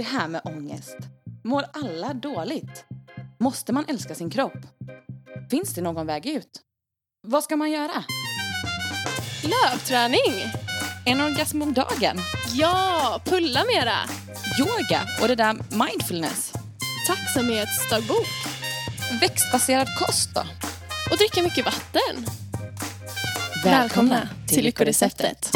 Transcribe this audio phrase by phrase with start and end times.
[0.00, 0.96] Det här med ångest.
[1.44, 2.84] Mår alla dåligt?
[3.38, 4.66] Måste man älska sin kropp?
[5.50, 6.60] Finns det någon väg ut?
[7.26, 8.04] Vad ska man göra?
[9.42, 10.34] Lövträning!
[11.06, 12.18] En orgasm om dagen?
[12.52, 13.96] Ja, pulla mera!
[14.60, 15.52] Yoga och det där
[15.86, 16.52] mindfulness?
[17.06, 18.28] Tacksamhetsdagbok.
[19.20, 20.40] Växtbaserad kost då?
[21.10, 22.26] Och dricka mycket vatten.
[24.62, 25.50] Lyckoreceptet.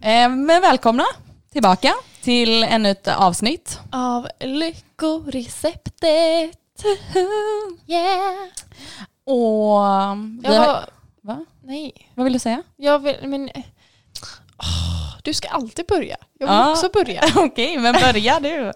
[0.00, 1.04] Eh, men välkomna
[1.52, 1.94] tillbaka
[2.26, 3.80] till ännu ett avsnitt.
[3.92, 6.58] Av Lyckoreceptet.
[7.86, 8.48] Yeah!
[9.24, 9.80] Och
[10.42, 10.90] Jag har,
[11.22, 11.44] va?
[11.64, 12.10] Nej.
[12.14, 12.62] Vad vill du säga?
[12.76, 13.16] Jag vill...
[13.22, 13.50] Men...
[14.58, 16.16] Åh, du ska alltid börja.
[16.38, 16.70] Jag vill Ja.
[16.72, 17.22] också börja.
[17.36, 18.72] Okej, men börja du.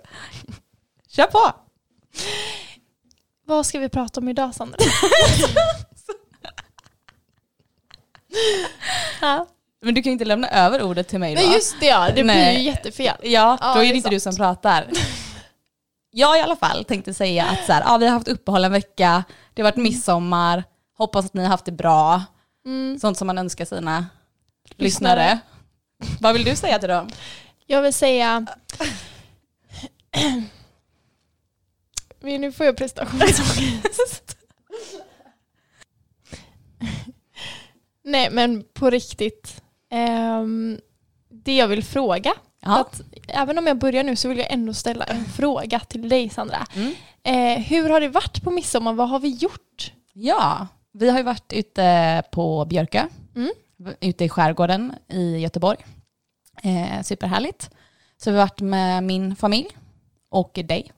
[1.08, 1.52] Kör på.
[3.46, 4.76] Vad ska vi prata om idag, Sandra?
[9.20, 9.46] ja.
[9.82, 11.40] Men du kan ju inte lämna över ordet till mig då.
[11.42, 11.86] Nej, just det.
[11.86, 12.06] Ja.
[12.06, 12.56] Det blir Nej.
[12.58, 13.04] ju jättefel.
[13.22, 14.34] Ja, Ja, då är det inte du sant.
[14.36, 14.86] som pratar.
[16.12, 18.72] Jag i alla fall tänkte säga att så här, ja, vi har haft uppehåll en
[18.72, 20.64] vecka, det har varit midsommar,
[20.98, 22.22] hoppas att ni har haft det bra,
[22.66, 22.98] Mm.
[22.98, 24.06] sånt som man önskar sina
[24.76, 25.38] lyssnare.
[26.20, 27.08] Vad vill du säga till dem?
[27.66, 28.46] Jag vill säga...
[32.20, 34.36] Men nu får jag prestationsångest.
[38.04, 39.62] Nej men på riktigt.
[39.90, 40.80] Ehm,
[41.30, 42.32] det jag vill fråga.
[42.62, 42.80] Ja.
[42.80, 46.28] Att, även om jag börjar nu så vill jag ändå ställa en fråga till dig
[46.28, 46.66] Sandra.
[46.74, 46.94] Mm.
[47.22, 48.92] Eh, hur har det varit på midsommar?
[48.92, 49.92] Vad har vi gjort?
[50.12, 53.50] ja, vi har ju varit ute på Björkö, Mm.
[54.00, 55.78] ute i skärgården i Göteborg.
[56.62, 57.70] Eh, superhärligt.
[58.16, 59.68] Så vi har varit med min familj
[60.30, 60.92] och dig.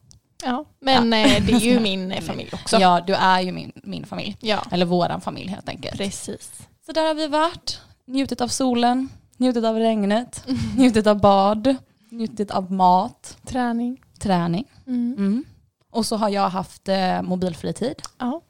[0.44, 2.76] Ja, men Eh, det är ju min familj också.
[2.80, 4.36] Ja, du är ju min, min familj.
[4.40, 5.96] ja Eller våran familj helt enkelt.
[5.96, 6.50] precis.
[6.86, 7.80] Så där har vi varit,
[8.12, 10.44] njutit av solen, njutit av regnet,
[10.76, 11.76] njutit av bad,
[12.10, 14.00] njutit av mat, Träning.
[14.18, 14.64] träning.
[14.86, 15.14] Mm.
[15.18, 15.44] Mm.
[15.90, 18.02] Och så har jag haft eh, mobilfri tid.
[18.18, 18.40] Ja.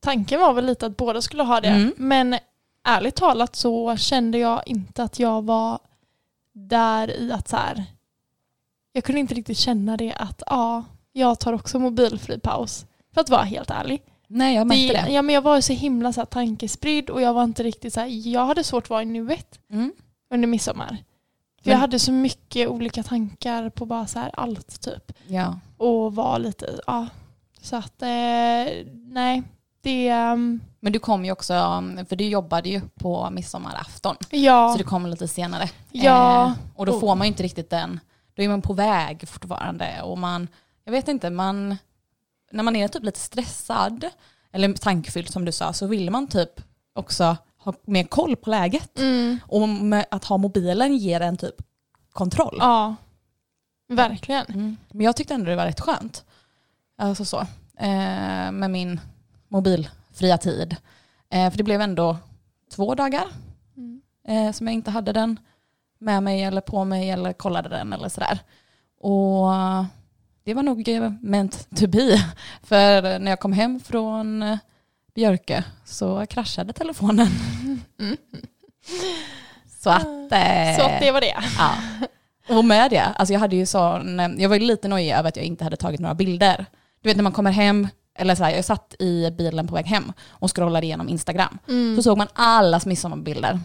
[0.00, 1.68] Tanken var väl lite att båda skulle ha det.
[1.68, 1.92] Mm.
[1.96, 2.38] Men
[2.84, 5.78] ärligt talat så kände jag inte att jag var
[6.52, 7.84] där i att så här.
[8.92, 12.86] Jag kunde inte riktigt känna det att ja, jag tar också mobilfri paus.
[13.14, 14.02] För att vara helt ärlig.
[14.32, 15.12] Nej, jag märkte det.
[15.12, 18.00] Ja, men jag var så himla så här, tankespridd och jag var inte riktigt så
[18.00, 19.92] här, jag hade svårt att vara i nuet Mm.
[20.34, 20.96] under midsommar.
[21.62, 25.12] För jag hade så mycket olika tankar på bara så här allt typ.
[25.26, 25.58] Ja.
[25.76, 27.06] Och var lite, ja.
[27.60, 28.08] Så att, eh,
[28.94, 29.42] nej.
[29.82, 31.54] Det, ehm, Men du kom ju också,
[32.08, 34.16] för du jobbade ju på midsommarafton.
[34.30, 34.72] ja.
[34.72, 35.70] Så du kom lite senare.
[35.92, 36.44] Ja.
[36.46, 38.00] Eh, och då får man ju inte riktigt den,
[38.34, 40.02] då är man på väg fortfarande.
[40.02, 40.48] Och man,
[40.84, 41.76] jag vet inte, man,
[42.50, 44.04] när man är typ lite stressad,
[44.52, 46.60] eller tankfylld som du sa, så vill man typ
[46.92, 48.98] också ha mer koll på läget.
[48.98, 49.38] Mm.
[49.46, 49.68] Och
[50.10, 51.54] att ha mobilen ger en typ
[52.12, 52.56] kontroll.
[52.60, 52.94] Ja,
[53.88, 54.46] verkligen.
[54.46, 54.76] Mm.
[54.90, 56.24] Men jag tyckte ändå det var rätt skönt.
[56.98, 57.40] Alltså så.
[57.76, 59.00] Eh, med min
[59.48, 60.76] mobilfria tid.
[61.30, 62.16] Eh, för det blev ändå
[62.74, 63.24] två dagar
[63.76, 64.00] Mm.
[64.28, 65.40] eh, som jag inte hade den
[65.98, 68.38] med mig eller på mig eller kollade den eller sådär.
[69.00, 69.46] Och
[70.44, 72.24] det var nog eh, meant to be.
[72.62, 74.58] För när jag kom hem från eh,
[75.14, 77.28] Björkö så kraschade telefonen.
[77.98, 78.16] Mm.
[79.82, 80.32] Så att...
[80.32, 81.34] Eh, Så att det var det.
[81.58, 81.70] Ja.
[82.48, 85.44] Och med det, alltså jag hade ju sån, jag var lite nojig över att jag
[85.44, 86.66] inte hade tagit några bilder.
[87.02, 89.86] Du vet när man kommer hem, eller så här, jag satt i bilen på väg
[89.86, 91.58] hem och scrollade igenom Instagram.
[91.68, 91.96] Mm.
[91.96, 93.60] Så såg man allas midsommarbilder.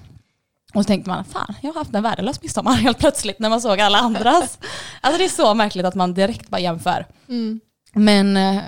[0.75, 3.62] Och så tänkte man, fan jag har haft en värdelös midsommar helt plötsligt när man
[3.62, 4.59] såg alla andras.
[5.02, 7.06] Alltså det är så märkligt att man direkt bara jämför.
[7.30, 7.59] Mm.
[7.94, 8.62] Men eh,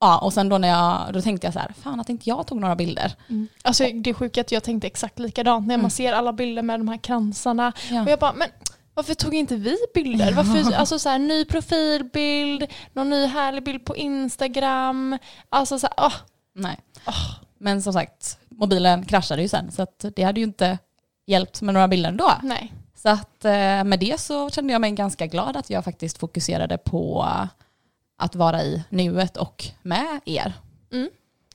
[0.00, 2.46] ja, och sen då när jag, då tänkte jag så här, fan att inte jag
[2.46, 3.12] tog några bilder.
[3.28, 3.48] Mm.
[3.62, 5.82] Alltså det är sjukt att jag tänkte exakt likadant när Mm.
[5.82, 7.72] man ser alla bilder med de här kransarna.
[7.90, 8.02] Ja.
[8.02, 8.48] Och jag bara, men
[8.94, 10.32] varför tog inte vi bilder?
[10.32, 15.18] Varför, alltså så här, ny profilbild, någon ny härlig bild på Instagram.
[15.48, 16.14] Alltså så här, åh,
[16.54, 16.78] Nej.
[17.06, 17.34] åh.
[17.58, 20.78] Men som sagt, mobilen kraschade ju sen så att det hade ju inte
[21.30, 22.32] hjälpt med några bilder ändå.
[22.42, 22.72] nej.
[22.94, 26.78] Så att eh, med det så kände jag mig ganska glad att jag faktiskt fokuserade
[26.78, 27.26] på
[28.18, 30.52] att vara i nuet och med er.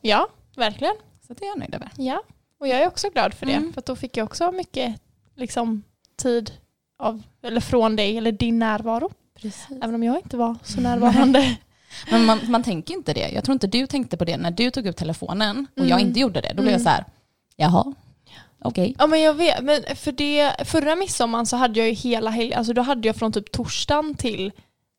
[0.02, 0.96] Ja, verkligen.
[1.28, 1.90] Så det är jag nöjd över.
[1.98, 2.22] Ja,
[2.60, 3.54] och jag är också glad för det.
[3.54, 3.74] Mm.
[3.74, 4.96] För då fick jag också mycket
[5.36, 5.84] liksom,
[6.18, 6.52] tid
[7.00, 9.10] av, eller från dig, eller din närvaro.
[9.42, 9.68] Precis.
[9.82, 11.58] Även om jag inte var så närvarande.
[12.12, 13.30] Men man, man tänker inte det.
[13.30, 16.08] Jag tror inte du tänkte på det när du tog upp telefonen och jag Mm.
[16.08, 16.50] inte gjorde det.
[16.50, 16.84] Då blev jag Mm.
[16.84, 17.06] så här,
[17.56, 17.94] jaha,
[18.66, 18.96] okej.
[19.00, 22.58] Ja men jag vet, men för det, förra midsommar så hade jag ju hela helgen,
[22.58, 24.52] alltså då hade jag från typ torsdagen till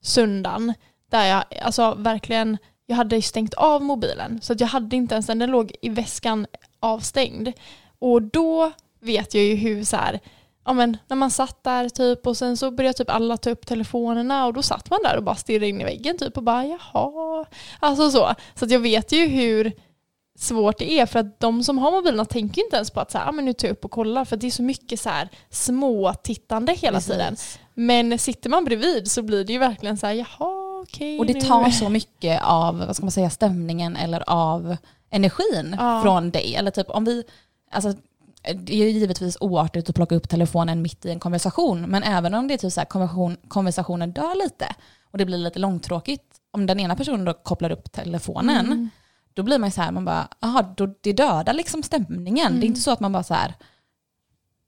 [0.03, 0.75] söndagen
[1.11, 5.15] där jag alltså verkligen, jag hade ju stängt av mobilen så att jag hade inte
[5.15, 6.47] ens den, den låg i väskan
[6.81, 7.53] avstängd.
[7.99, 10.21] Och då vet jag ju hur så här,
[10.65, 13.67] ja, men, när man satt där typ och sen så började typ alla ta upp
[13.67, 16.65] telefonerna och då satt man där och bara stirrade in i väggen typ och bara
[16.67, 17.45] jaha.
[17.81, 18.35] Alltså så.
[18.55, 19.73] Så att jag vet ju hur
[20.37, 23.19] svårt det är för att de som har mobilerna tänker inte ens på att så
[23.19, 25.09] här, ah, men nu tar jag upp och kollar för det är så mycket så
[25.09, 27.13] här små tittande hela Precis.
[27.13, 27.37] tiden.
[27.75, 31.19] Men sitter man bredvid så blir det ju verkligen så här jaha okej.
[31.19, 34.77] Och det nu- tar så mycket av, vad ska man säga, stämningen eller av
[35.11, 36.03] energin Ja.
[36.03, 36.55] från dig.
[36.55, 37.25] Eller typ om vi,
[37.71, 37.93] alltså
[38.55, 42.49] det är givetvis oartigt att plocka upp telefonen mitt i en konversation, men även om
[42.49, 44.67] det är typ så här, konversation, konversationen dör lite
[45.11, 48.91] och det blir lite långtråkigt, om den ena personen då kopplar upp telefonen, Mm.
[49.37, 52.47] Då blir man ju så här, man bara, aha, då, det dödar liksom stämningen.
[52.47, 52.61] Mm.
[52.61, 53.55] Det är inte så att man bara så här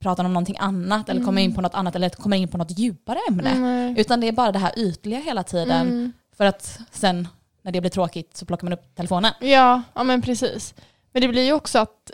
[0.00, 2.78] pratar om någonting annat eller kommer in på något annat eller kommer in på något
[2.78, 3.50] djupare ämne.
[3.50, 3.96] Mm.
[3.96, 5.88] Utan det är bara det här ytliga hela tiden.
[5.88, 6.12] Mm.
[6.36, 7.28] För att sen
[7.62, 9.32] när det blir tråkigt så plockar man upp telefonen.
[9.40, 10.74] Ja, ja men precis.
[11.12, 12.10] Men det blir ju också att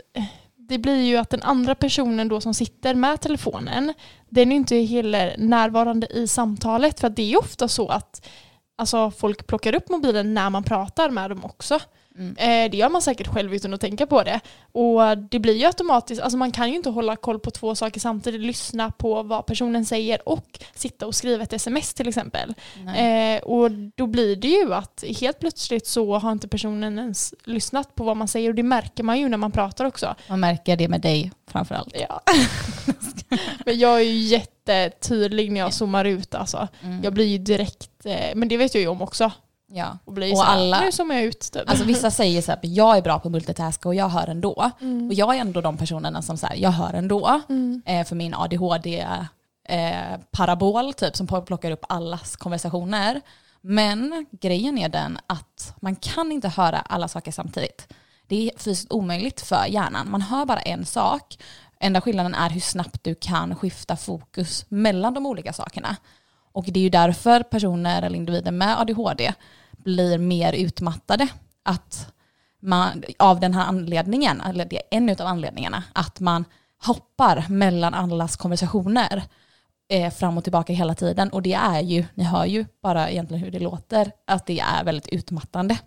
[0.55, 3.93] det blir ju att den andra personen då som sitter med telefonen,
[4.29, 6.99] den är inte heller närvarande i samtalet.
[6.99, 8.27] För det är ju ofta så att
[8.75, 11.79] alltså, folk plockar upp mobilen när man pratar med dem också.
[12.17, 12.35] Mm.
[12.37, 14.39] Eh, det gör man säkert själv utan att tänka på det.
[14.71, 17.99] Och det blir ju automatiskt, alltså man kan ju inte hålla koll på två saker
[17.99, 22.53] samtidigt, lyssna på vad personen säger och sitta och skriva ett sms till exempel.
[22.97, 27.95] Eh, och då blir det ju att helt plötsligt så har inte personen ens lyssnat
[27.95, 30.15] på vad man säger och det märker man ju när man pratar också.
[30.27, 31.95] Man märker det med dig framförallt.
[32.09, 32.21] Ja.
[33.65, 36.67] men jag är ju jättetydlig när jag zoomar ut alltså.
[36.81, 37.03] Mm.
[37.03, 39.31] Jag blir ju direkt, eh, men det vet jag ju om också.
[39.75, 39.97] Ja.
[40.05, 41.69] Och, blir Och här, alla- nu zoomar jag ut typ.
[41.69, 44.71] Alltså vissa säger så här, jag är bra på multitaska och jag hör ändå.
[44.81, 45.07] Mm.
[45.07, 47.41] Och jag är ändå de personerna som så här, jag hör ändå.
[47.49, 47.81] Mm.
[47.85, 49.07] Eh, för min ADHD
[49.69, 53.21] eh, parabol typ som plockar upp allas konversationer.
[53.61, 57.87] Men grejen är den att man kan inte höra alla saker samtidigt.
[58.27, 60.11] Det är fysiskt omöjligt för hjärnan.
[60.11, 61.37] Man hör bara en sak.
[61.79, 65.95] Enda skillnaden är hur snabbt du kan skifta fokus mellan de olika sakerna.
[66.51, 69.33] Och det är ju därför personer eller individer med ADHD
[69.85, 71.27] blir mer utmattade.
[71.63, 72.13] Att
[72.61, 76.45] man, av den här anledningen, eller det är en av anledningarna, att man
[76.85, 79.23] hoppar mellan allas konversationer
[79.89, 81.29] eh, fram och tillbaka hela tiden.
[81.29, 84.83] Och det är ju, ni hör ju bara egentligen hur det låter, att det är
[84.83, 85.77] väldigt utmattande.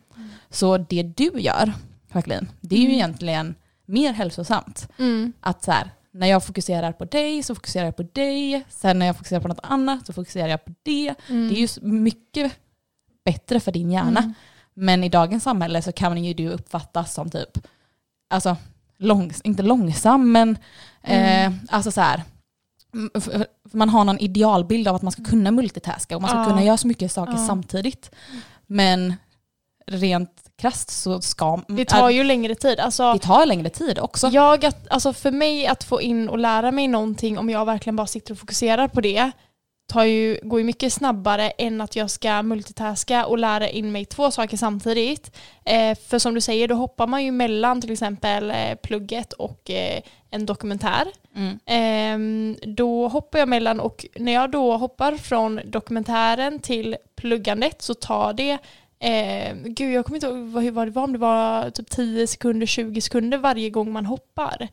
[0.51, 1.73] Så det du gör,
[2.13, 2.95] Jacqueline, det är ju Mm.
[2.97, 3.55] egentligen
[3.87, 4.89] mer hälsosamt.
[4.99, 5.33] Mm.
[5.41, 9.07] Att så här, när jag fokuserar på dig så fokuserar jag på dig, sen när
[9.07, 11.15] jag fokuserar på något annat så fokuserar jag på det.
[11.29, 11.49] Mm.
[11.49, 12.53] Det är ju mycket
[13.25, 14.21] bättre för din hjärna.
[14.21, 14.35] Mm.
[14.75, 17.59] Men i dagens samhälle så kan ju du uppfattas som typ,
[18.31, 18.57] alltså,
[18.99, 20.59] långs, inte långsam, men
[21.03, 21.53] Mm.
[21.53, 22.23] eh, alltså så här,
[23.73, 26.45] man har någon idealbild av att man ska kunna multitaska och man ska Ja.
[26.45, 27.47] kunna göra så mycket saker Ja.
[27.47, 28.11] samtidigt.
[28.67, 29.15] Men
[29.87, 32.81] rent krasst så ska Det tar ju längre tid.
[32.81, 34.29] Alltså, det tar längre tid också.
[34.29, 38.07] Jag alltså för mig att få in och lära mig någonting om jag verkligen bara
[38.07, 39.31] sitter och fokuserar på det
[39.89, 44.05] tar ju, går ju mycket snabbare än att jag ska multitaska och lära in mig
[44.05, 45.37] två saker samtidigt.
[45.65, 49.71] Eh, för som du säger, då hoppar man ju mellan till exempel eh, plugget och
[49.71, 50.01] eh,
[50.31, 51.07] en dokumentär.
[51.37, 51.59] Mm.
[51.67, 57.95] Ehm, då hoppar jag mellan och när jag då hoppar från dokumentären till pluggandet så
[57.95, 58.59] tar det
[59.01, 62.27] Eh, gud, jag kommer inte ihåg vad, vad det var, om det var typ 10
[62.27, 64.69] sekunder, 20 sekunder varje gång man hoppar.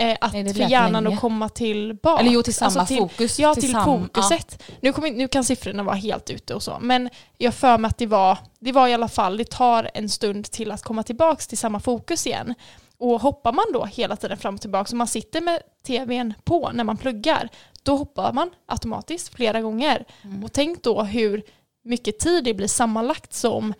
[0.00, 1.14] Eh, att Nej, för hjärnan länge.
[1.16, 2.20] att komma tillbaka.
[2.20, 3.38] Eller jo, till samma Alltså till- fokus.
[3.38, 4.62] Ja, till, sam- fokuset.
[4.80, 7.98] Nu, kommer, nu kan siffrorna vara helt ute och så, men jag för mig att
[7.98, 11.40] det var, det var i alla fall, det tar en stund till att komma tillbaka
[11.40, 12.54] till samma fokus igen.
[12.98, 16.70] Och hoppar man då hela tiden fram och tillbaka, så man sitter med tvn på
[16.74, 17.48] när man pluggar,
[17.82, 20.04] då hoppar man automatiskt flera gånger.
[20.22, 20.28] Ja.
[20.28, 20.44] Mm.
[20.44, 21.42] Och tänk då hur
[21.84, 23.74] mycket tid det blir sammanlagt som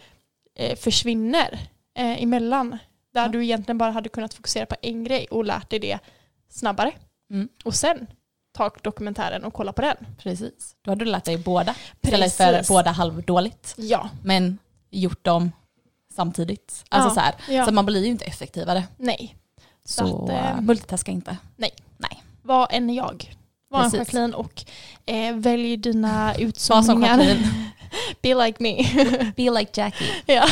[0.59, 1.59] eh, försvinner
[1.99, 2.79] eh, emellan.
[3.19, 3.29] Där Ja.
[3.33, 5.99] du egentligen bara hade kunnat fokusera på en grej och lärt dig det
[6.49, 6.93] snabbare.
[7.31, 7.49] Mm.
[7.65, 8.07] Och sen
[8.53, 9.97] ta dokumentären och kolla på den.
[10.19, 10.77] Precis.
[10.85, 11.75] Då hade du lärt dig båda.
[12.03, 12.69] Istället för Precis.
[12.69, 13.75] båda halvdåligt.
[13.79, 14.09] Ja.
[14.25, 14.59] Men
[14.91, 15.53] gjort dem
[16.15, 16.85] samtidigt.
[16.89, 17.15] Alltså Ja.
[17.15, 17.35] så här.
[17.57, 17.67] ja.
[17.67, 18.85] Så man blir ju inte effektivare.
[18.97, 19.37] Nej.
[19.85, 21.37] Så, Så att, eh, multitaska inte.
[22.43, 23.35] Var en jag.
[23.69, 23.99] Var en Precis.
[23.99, 24.65] Jacqueline och
[25.07, 26.35] eh, välj dina.
[26.39, 27.47] Jacqueline.
[28.23, 28.83] Be like me.
[29.37, 30.23] Be like Jackie.
[30.27, 30.45] ja.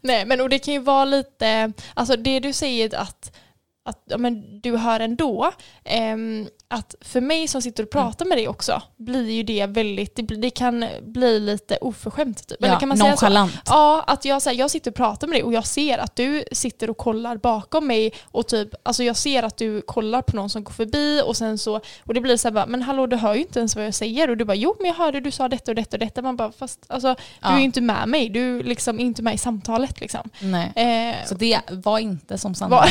[0.00, 3.36] Nej men och det kan ju vara lite, alltså det du säger att,
[3.84, 5.52] att ja, men du hör ändå,
[5.84, 10.16] ehm, att för mig som sitter och pratar med dig också blir ju det väldigt,
[10.16, 12.48] det, blir- det kan bli lite oförskämt.
[12.48, 12.62] Typ.
[12.62, 13.26] Eller Ja, kan man säga så?
[13.26, 13.52] nonchalant.
[13.66, 16.16] Ja, att jag, så här, jag sitter och pratar med dig och jag ser att
[16.16, 20.36] du sitter och kollar bakom mig och typ, alltså jag ser att du kollar på
[20.36, 23.06] någon som går förbi och sen så, och det blir så här bara, men hallå
[23.06, 25.20] du hör ju inte ens vad jag säger och du bara, jo men jag hörde
[25.20, 27.48] du sa detta och detta och detta, man bara, fast alltså Ja.
[27.48, 30.30] du är ju inte med mig, du liksom är inte med i samtalet liksom.
[30.40, 30.72] Nej.
[30.76, 32.88] Eh, Så det var inte som var,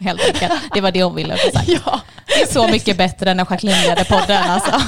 [0.00, 0.52] helt enkelt.
[0.74, 1.68] Det var det hon ville få sagt.
[1.86, 2.00] ja,
[2.46, 4.80] så mycket bättre än när Jacqueline leder podden alltså.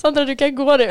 [0.00, 0.90] Sandra du kan gå nu.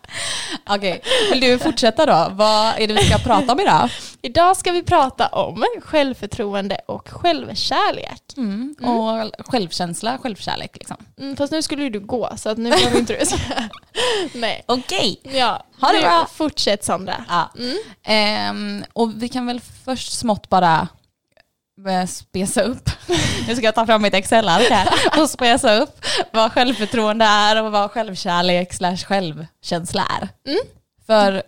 [0.66, 2.28] Okej, vill du fortsätta då?
[2.34, 3.90] Vad är det vi ska prata om idag?
[4.22, 8.22] Idag ska vi prata om självförtroende och självkärlek.
[8.36, 8.74] Mm.
[8.82, 10.96] Och självkänsla, självkärlek liksom.
[11.18, 13.24] Mm, fast nu skulle ju du gå så att nu behöver inte du
[14.38, 14.64] Nej.
[14.66, 15.20] Okej.
[15.22, 16.26] Ja, Ha det bra.
[16.34, 17.24] Fortsätt Sandra.
[17.28, 17.50] Ja.
[17.58, 17.76] Mm.
[18.02, 20.88] Ehm, och vi kan väl först smått bara
[21.86, 22.90] eh, spesa upp.
[23.48, 24.88] Nu ska jag ta fram mitt Excel-ark här
[25.22, 30.28] och spesa upp vad självförtroende är och vad självkärlek slash självkänsla är.
[30.50, 30.60] Mm.
[31.06, 31.42] För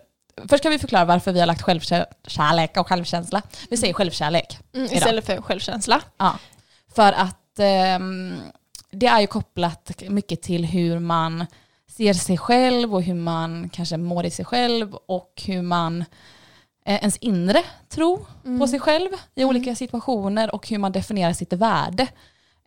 [0.49, 3.41] först kan vi förklara varför vi har lagt självkärlek och självkänsla.
[3.69, 4.57] Vi säger självkärlek.
[4.75, 6.01] Mm, istället för självkänsla.
[6.17, 6.35] Ja.
[6.95, 8.39] För att ehm,
[8.91, 11.45] det är ju kopplat mycket till hur man
[11.97, 16.05] ser sig själv och hur man kanske mår i sig själv och hur man eh,
[16.85, 18.25] ens inre tro
[18.59, 22.07] på sig själv i olika situationer och hur man definierar sitt värde.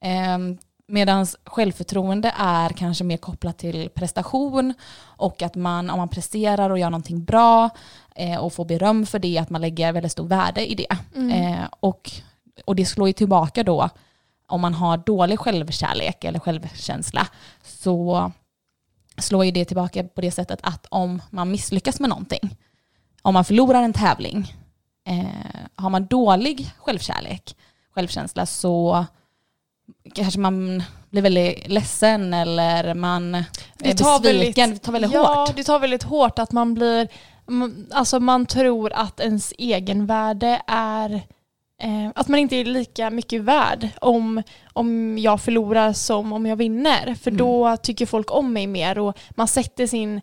[0.01, 0.39] Eh,
[0.87, 6.79] Medan självförtroende är kanske mer kopplat till prestation och att man, om man presterar och
[6.79, 7.71] gör någonting bra
[8.15, 10.97] eh, och får beröm för det, att man lägger väldigt stor värde i det.
[11.33, 12.11] Eh, och,
[12.65, 13.89] och det slår ju tillbaka då,
[14.47, 17.27] om man har dålig självkärlek eller självkänsla,
[17.63, 18.33] så
[19.19, 22.57] slår ju det tillbaka på det sättet att om man misslyckas med någonting,
[23.25, 24.55] om man förlorar en tävling,
[25.07, 27.57] eh, har man dålig självkärlek,
[27.95, 29.05] självkänsla så
[30.15, 33.43] kanske man blir väldigt ledsen eller man är
[34.21, 34.71] besviken.
[34.71, 35.57] det tar väldigt ja, hårt.
[35.57, 37.09] det tar väldigt hårt att man blir,
[37.93, 41.15] alltså man tror att ens egenvärde är
[41.83, 46.57] eh, att man inte är lika mycket värd om, om jag förlorar som om jag
[46.57, 47.15] vinner.
[47.15, 47.39] För Mm.
[47.39, 50.21] då tycker folk om mig mer och man sätter sin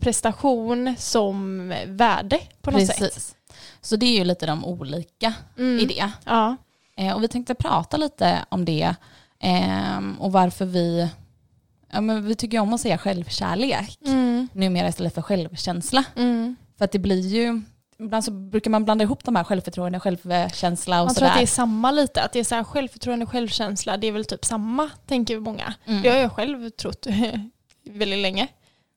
[0.00, 2.98] prestation som värde på något sätt.
[2.98, 3.36] Precis.
[3.80, 5.78] Så det är ju lite de olika Mm.
[5.78, 6.10] i det.
[6.24, 6.56] Ja.
[6.96, 8.94] Eh, och vi tänkte prata lite om det
[9.40, 11.08] ehm, och varför vi,
[11.92, 14.48] ja, men vi tycker om att säga självkärlek Mm.
[14.52, 16.04] numera istället för självkänsla.
[16.16, 16.56] Mm.
[16.78, 17.62] För att det blir ju,
[17.98, 21.42] ibland så brukar man blanda ihop de här självförtroende, självkänsla och Man tror att det
[21.42, 21.54] är sådär.
[21.56, 24.90] samma lite, att det är så här självförtroende och självkänsla, det är väl typ samma,
[25.06, 25.74] tänker många.
[25.86, 26.02] Mm.
[26.02, 27.06] Det har jag själv trott
[27.90, 28.48] väldigt länge.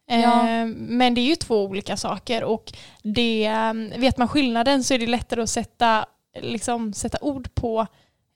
[0.10, 0.50] Ja.
[0.50, 2.74] Eh, Men det är ju två olika saker och
[3.04, 6.06] det, eh, vet man skillnaden så är det lättare att sätta,
[6.42, 7.88] liksom, sätta ord på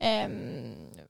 [0.03, 0.27] eh,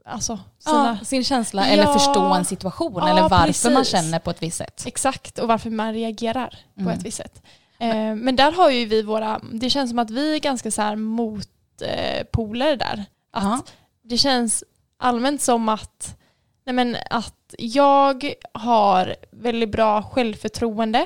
[0.05, 1.73] alltså, sina, Ja, sin känsla Ja.
[1.73, 3.91] eller förstå en situation eller varför man precis.
[3.91, 4.83] känner på ett visst sätt.
[4.87, 6.93] Exakt, och varför man reagerar på Mm.
[6.97, 7.41] ett visst sätt.
[7.79, 10.81] Eh, men där har ju vi våra, det känns som att vi är ganska så
[10.81, 13.05] här motpoler där.
[13.31, 14.63] Att det känns
[14.99, 16.17] allmänt som att,
[16.63, 21.05] nej men att jag har väldigt bra självförtroende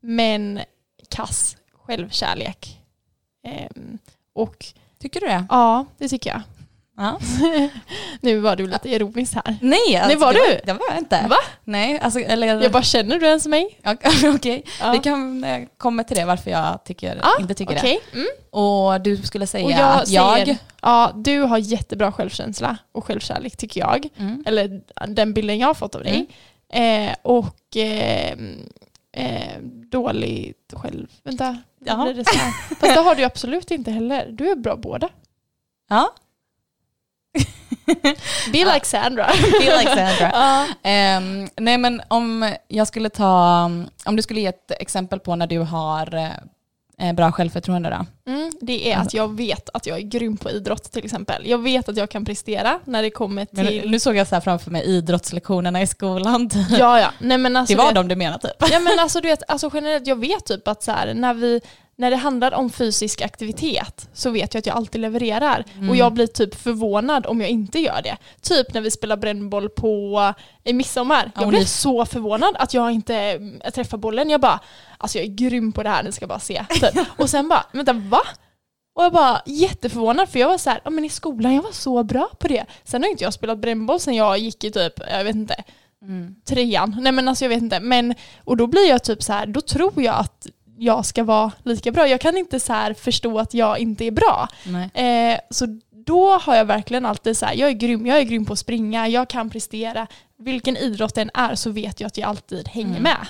[0.00, 0.60] men
[1.08, 2.80] kass självkärlek.
[3.42, 3.98] Ehm,
[4.32, 4.66] och
[4.98, 5.46] Tycker du det?
[5.50, 6.42] ja, det tycker jag.
[6.98, 7.18] Ja.
[8.20, 9.56] Nu var du lite ironisk här.
[9.62, 10.60] Nej, alltså, Nej, var det du?
[10.64, 11.26] Det var jag inte.
[11.30, 11.36] Va?
[11.64, 12.62] Nej, alltså, eller...
[12.62, 13.80] Jag bara, känner du ens mig?
[14.34, 14.92] Okej, Ja.
[14.92, 15.44] vi kan
[15.76, 17.80] komma till det varför jag tycker, Ja, inte tycker det.
[17.80, 18.00] Okej.
[18.12, 18.26] Mm.
[18.50, 20.38] Och du skulle säga Och jag att jag...
[20.38, 24.08] säger, ja, du har jättebra självkänsla och självkärlek tycker jag.
[24.16, 24.44] Mm.
[24.46, 26.26] Eller den bilden jag har fått av dig.
[26.72, 28.32] Eh, och eh,
[29.12, 29.58] eh,
[29.90, 31.06] dålig själv...
[31.24, 32.02] Vänta, Ja.
[32.04, 32.50] blir det så här?
[32.80, 34.26] Fast det har du absolut inte heller.
[34.30, 35.08] Du är bra båda.
[35.88, 36.14] Ja,
[38.52, 39.26] Be like Sandra.
[39.60, 40.66] be like Sandra.
[40.82, 43.64] Ehm, nej men om jag skulle ta,
[44.04, 46.14] om du skulle ge ett exempel på när du har
[47.00, 48.30] eh, bra självförtroende då?
[48.32, 51.46] mm, det är att jag vet att jag är grym på idrott till exempel.
[51.46, 53.80] Jag vet att jag kan prestera när det kommer Men till...
[53.82, 56.50] nu, nu såg jag så framför mig idrottslektionerna i skolan.
[56.78, 57.10] Ja, ja.
[57.18, 58.70] Nej, men alltså, Det var vet- de du menar typ?
[58.70, 61.60] Ja men alltså du vet, alltså generellt, jag vet typ att så här, när, vi,
[61.98, 65.64] när det handlar om fysisk aktivitet så vet jag att jag alltid levererar.
[65.76, 65.90] Mm.
[65.90, 68.16] Och jag blir typ förvånad om jag inte gör det.
[68.40, 71.24] Typ när vi spelar brännboll på i midsommar.
[71.24, 74.30] Ja, Jag och blev så förvånad att jag inte mm, träffar bollen.
[74.30, 74.60] Jag bara,
[74.98, 76.64] alltså jag är grym på det här, ni ska bara se.
[76.70, 77.06] Typ.
[77.18, 78.20] Och sen bara, vänta va?
[78.94, 81.72] Och jag bara jätteförvånad för jag var så här, ja men i skolan jag var
[81.72, 82.64] så bra på det.
[82.84, 85.64] Sen har inte jag spelat brännboll sen jag gick i typ, jag vet inte,
[86.02, 86.34] Mm.
[86.44, 86.96] trean.
[87.00, 87.80] Nej men alltså jag vet inte.
[87.80, 88.14] Men,
[88.44, 90.46] och då blir jag typ så här, då tror jag att
[90.78, 92.08] jag ska vara lika bra.
[92.08, 94.48] Jag kan inte så här förstå att jag inte är bra.
[94.94, 95.66] Eh, så
[96.06, 98.58] då har jag verkligen alltid så här, jag är grym, jag är grym på att
[98.58, 100.06] springa, jag kan prestera.
[100.40, 103.02] Vilken idrott den är så vet jag att jag alltid hänger Mm.
[103.02, 103.26] med.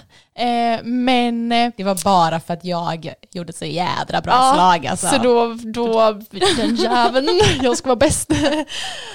[0.76, 4.87] Eh, men eh, Det var bara för att jag gjorde så jädra bra Ja, slag
[4.87, 5.09] alltså.
[5.09, 6.12] Så då, då
[6.57, 7.28] den jäveln,
[7.62, 8.31] jag ska vara bäst.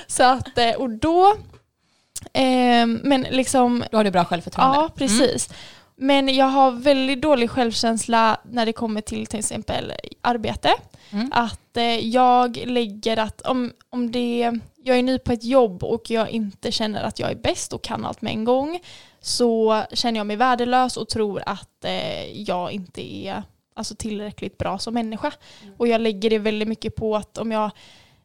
[0.07, 1.27] Så att, eh, och då,
[2.33, 4.75] eh, men liksom, Då har du bra självförtroende.
[4.77, 5.49] ja precis.
[5.95, 10.73] Men jag har väldigt dålig självkänsla när det kommer till till exempel arbete.
[11.11, 11.29] Mm.
[11.31, 16.09] Att eh, jag lägger att om, om det, jag är ny på ett jobb och
[16.09, 18.79] jag inte känner att jag är bäst och kan allt med en gång
[19.21, 24.79] så känner jag mig värdelös och tror att eh, jag inte är alltså, tillräckligt bra
[24.79, 25.31] som människa.
[25.61, 25.75] Mm.
[25.77, 27.71] Och jag lägger det väldigt mycket på att om jag,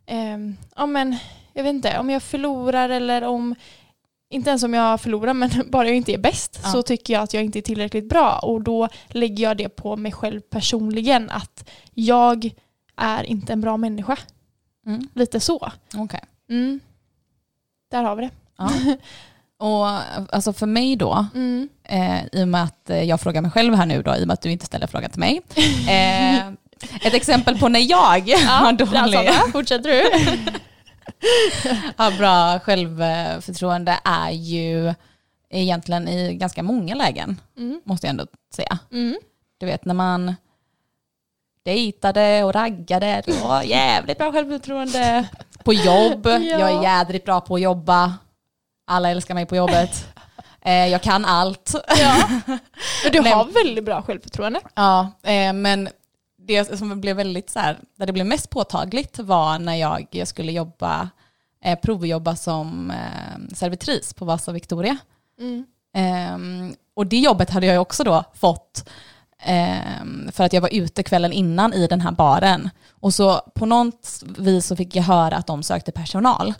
[0.06, 0.38] eh,
[0.76, 1.16] ja men,
[1.52, 3.54] jag vet inte, om jag förlorar eller om,
[4.30, 6.68] inte ens om jag förlorar men bara jag inte är bäst Ja.
[6.68, 9.96] så tycker jag att jag inte är tillräckligt bra och då lägger jag det på
[9.96, 12.50] mig själv personligen att jag
[12.96, 14.16] är inte en bra människa.
[14.86, 15.08] Mm.
[15.14, 15.72] Lite så.
[15.94, 16.20] Okej.
[16.50, 16.80] Mm.
[17.90, 18.30] Där har vi det.
[18.58, 18.70] Ja.
[19.60, 19.86] Och
[20.34, 21.68] alltså för mig då, Mm.
[21.84, 24.26] eh, i och med att eh, jag frågar mig själv här nu då, i och
[24.26, 25.40] med att du inte ställer frågan till mig.
[25.88, 26.48] Eh,
[27.06, 27.96] ett exempel på när jag
[28.46, 30.10] har dålig, fortsätter du?
[31.96, 34.94] har bra självförtroende är ju
[35.50, 37.80] egentligen i ganska många lägen, Mm.
[37.84, 38.78] måste jag ändå säga.
[38.92, 39.16] Mm.
[39.58, 40.34] Du vet när man
[41.64, 45.28] dejtade och raggade, var jävligt bra självförtroende.
[45.64, 46.38] På jobb, Ja.
[46.40, 48.14] jag är jädrigt bra på att jobba.
[48.86, 50.14] Alla älskar mig på jobbet.
[50.60, 51.74] Eh, jag kan allt.
[51.88, 52.14] Ja.
[53.12, 54.60] Du har väldigt bra självförtroende.
[54.74, 55.88] Ja, eh, men
[56.48, 60.52] det som blev väldigt så här, där det blev mest påtagligt var när jag skulle
[60.52, 61.08] jobba,
[61.64, 64.96] eh, provjobba som eh, servitris på Vasa Victoria.
[65.40, 65.66] Mm.
[65.94, 68.88] Ehm, och det jobbet hade jag också då fått
[69.42, 72.70] ehm, för att jag var ute kvällen innan i den här baren.
[72.90, 76.54] Och så på något vis så fick jag höra att de sökte personal.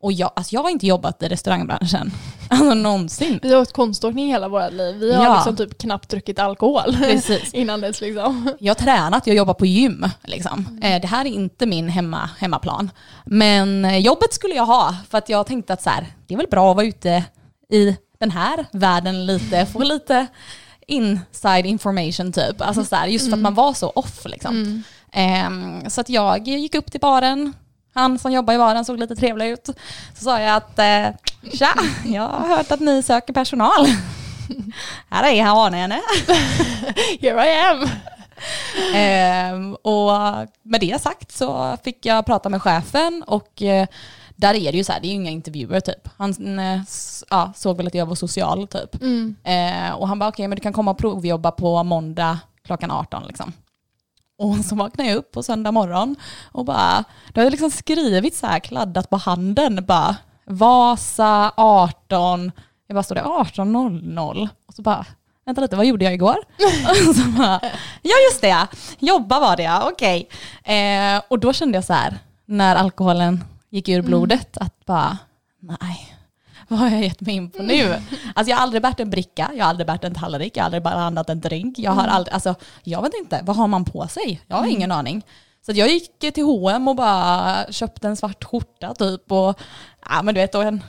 [0.00, 2.10] Och jag, alltså jag har inte jobbat i restaurangbranschen,
[2.60, 3.38] alltså någonsin.
[3.42, 4.96] Vi har åkt konståkning hela våra liv.
[4.96, 5.34] Vi har Ja.
[5.34, 7.54] liksom typ knappt druckit alkohol Precis.
[7.54, 8.00] innan dess.
[8.00, 8.48] Liksom.
[8.60, 10.06] Jag har tränat, jag jobbar på gym.
[10.24, 10.80] Liksom.
[10.82, 12.90] Eh, det här är inte min hemma, hemmaplan.
[13.24, 16.38] Men eh, jobbet skulle jag ha, för att jag tänkte att så här, det är
[16.38, 17.24] väl bra att vara ute
[17.70, 20.26] i den här världen lite, få lite
[20.86, 22.60] inside information typ.
[22.60, 24.20] Alltså så här, just för att man var så off.
[24.24, 24.54] Liksom.
[24.56, 24.82] Mm.
[25.12, 27.52] Ehm, så att jag gick upp till baren,
[27.94, 29.66] han som jobbar i baren såg lite trevlig ut.
[30.18, 31.08] Så sa jag att eh,
[31.52, 33.86] tja, jag har hört att ni söker personal.
[35.10, 36.00] här är ni henne.
[37.20, 37.88] Here I am.
[38.94, 40.10] Ehm, och
[40.62, 43.86] med det sagt så fick jag prata med chefen och eh,
[44.36, 46.08] där är det ju så här, det är ju inga intervjuer typ.
[46.16, 46.80] Han eh,
[47.30, 49.02] ja, såg väl att jag var social typ.
[49.02, 49.36] Mm.
[49.44, 53.22] Eh, och han bara okej men du kan komma och provjobba på måndag klockan 18
[53.26, 53.52] liksom.
[54.38, 56.16] Och så vaknade jag upp på söndag morgon
[56.52, 60.16] och bara, det har liksom skrivit så här kladdat på handen bara
[60.52, 62.52] Vasa 18,
[62.86, 65.06] jag bara stod det 18.00 och så bara
[65.46, 66.36] vänta lite vad gjorde jag igår?
[67.08, 67.60] och så bara,
[68.02, 68.66] ja just det,
[68.98, 70.28] jobba var det ja, okej.
[70.64, 75.18] Eh, och då kände jag så här, när alkoholen gick ur blodet, att bara
[75.60, 76.16] nej,
[76.68, 77.94] vad har jag gett mig in på nu?
[78.34, 80.66] Alltså jag har aldrig bärt en bricka, jag har aldrig bärt en tallrik, jag har
[80.66, 81.78] aldrig blandat en drink.
[81.78, 84.40] Jag har aldrig, alltså jag vet inte, vad har man på sig?
[84.46, 85.22] Jag har ingen aning.
[85.66, 89.60] Så jag gick till H&M och bara köpte en svart skjorta typ och
[90.10, 90.84] ja men du vet och en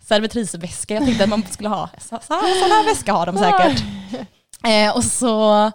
[0.00, 0.94] servitrisväska.
[0.94, 3.84] Jag tänkte att man skulle ha, så, så, sån här väska har de säkert.
[4.64, 5.70] Eh, och så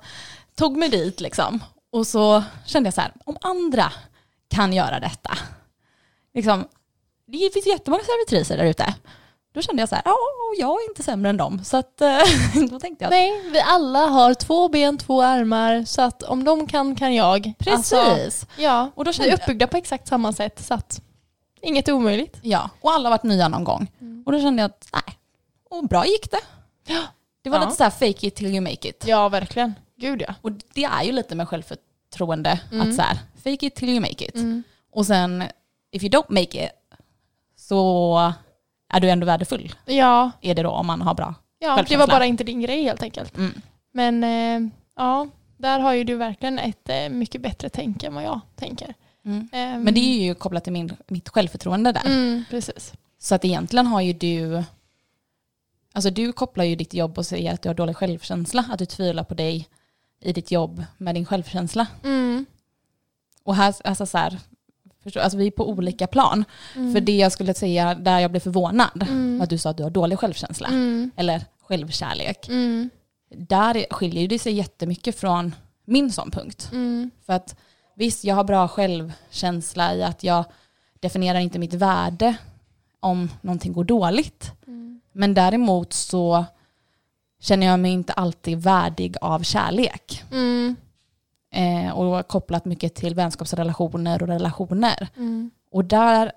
[0.56, 1.64] tog mig dit liksom.
[1.92, 3.92] Och så kände jag så här, om andra
[4.50, 5.38] kan göra detta.
[6.34, 6.68] Liksom,
[7.28, 8.94] det finns jättemånga servitriser där ute.
[9.54, 10.16] Då kände jag så här, ja,
[10.60, 11.64] jag är inte sämre än dem.
[11.64, 12.18] Så att, eh,
[12.72, 16.68] då tänkte jag, Nej, vi alla har två ben, två armar så att om de
[16.68, 17.54] kan kan jag.
[17.60, 17.94] precis.
[17.94, 21.02] Alltså, ja, och då vi kände är jag, uppbyggda på exakt samma sätt så att
[21.62, 22.38] inget är omöjligt.
[22.42, 23.92] ja, och alla har varit nya någon gång.
[24.26, 25.18] Och då kände jag att, nej,
[25.70, 26.40] och bra gick det.
[27.44, 27.64] Det var Ja.
[27.66, 29.04] lite så här fake it till you make it.
[29.08, 29.74] Ja, verkligen.
[29.98, 30.34] Gud ja.
[30.42, 32.90] Och det är ju lite med självförtroende, Mm.
[32.90, 34.36] att så här, fake it till you make it.
[34.36, 34.64] Mm.
[34.94, 35.44] Och sen,
[35.92, 36.72] if you don't make it,
[37.56, 38.34] så
[38.90, 41.36] är du ändå värdefull, Ja, är det då om man har bra.
[41.60, 43.38] ja det var bara inte din grej helt enkelt.
[43.38, 43.62] Mm.
[43.92, 48.24] Men eh, ja, där har ju du verkligen ett eh, mycket bättre tänk än vad
[48.24, 48.94] jag tänker.
[49.26, 49.50] Mm.
[49.52, 52.06] Ehm, Men det är ju kopplat till min, mitt självförtroende där.
[52.06, 52.94] Mm, precis.
[53.20, 54.64] Så att egentligen har ju du,
[55.94, 58.86] alltså du kopplar ju ditt jobb och säger att du har dålig självkänsla, att du
[58.86, 59.68] tvivlar på dig
[60.22, 61.88] i ditt jobb med din självkänsla.
[62.04, 62.46] Mm.
[63.44, 64.40] Och här, alltså så här,
[65.04, 66.46] förstår, alltså vi är på olika plan.
[66.76, 66.94] Mm.
[66.94, 69.42] För det jag skulle säga, där jag blev förvånad, Mm.
[69.42, 70.68] att du sa att du har dålig självkänsla.
[70.68, 71.12] Mm.
[71.16, 72.48] Eller självkärlek.
[72.50, 72.90] Mm.
[73.36, 76.70] Där skiljer det sig jättemycket från min ståndpunkt.
[76.72, 77.12] Mm.
[77.26, 77.56] För att
[77.96, 80.46] visst, jag har bra självkänsla i att jag
[81.00, 82.36] definierar inte mitt värde
[83.00, 84.52] om någonting går dåligt.
[84.68, 85.02] Mm.
[85.14, 86.46] Men däremot så
[87.42, 90.24] känner jag mig inte alltid värdig av kärlek.
[91.52, 95.08] Eh, och kopplat mycket till vänskapsrelationer och relationer.
[95.18, 95.52] Mm.
[95.72, 96.32] Och där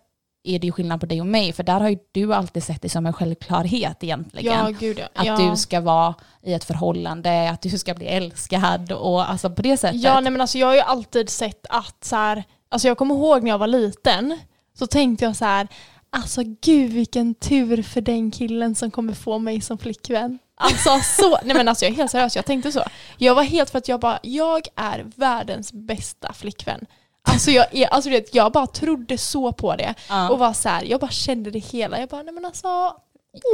[0.45, 2.83] är det ju skillnad på dig och mig, för där har ju du alltid sett
[2.83, 4.59] det som en självklarhet egentligen.
[4.59, 5.09] Ja, gud ja.
[5.15, 5.37] Att ja.
[5.37, 9.77] du ska vara i ett förhållande, att du ska bli älskad och alltså på det
[9.77, 10.03] sättet.
[10.03, 13.15] Ja, nej, men alltså, jag har ju alltid sett att så här, alltså jag kommer
[13.15, 14.39] ihåg när jag var liten
[14.79, 15.69] så tänkte jag så här,
[16.17, 20.39] Alltså gud vilken tur för den killen som kommer få mig som flickvän.
[20.63, 22.85] Alltså så, nej men alltså jag är helt seriös, jag tänkte så.
[23.19, 26.87] Jag var helt för att jag bara, jag är världens bästa flickvän.
[27.29, 30.31] Alltså jag, är, alltså vet, jag bara trodde så på det Ja.
[30.31, 32.01] och var så här, jag bara kände det hela.
[32.01, 32.93] Jag bara, nej men alltså, åh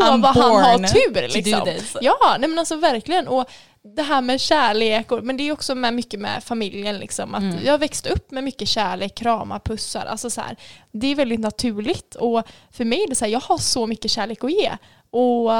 [0.02, 1.60] I'm vad han har tur liksom.
[2.00, 3.28] Ja, nej men alltså verkligen.
[3.28, 3.50] Och
[3.96, 6.98] det här med kärlek, och, men det är också med mycket med familjen.
[6.98, 7.58] Liksom, att Mm.
[7.64, 10.06] Jag växte upp med mycket kärlek, kramar, pussar.
[10.06, 10.56] Alltså så här,
[10.92, 12.14] det är väldigt naturligt.
[12.14, 12.42] Och
[12.72, 14.72] för mig är det så här, jag har så mycket kärlek att ge.
[15.10, 15.52] Och,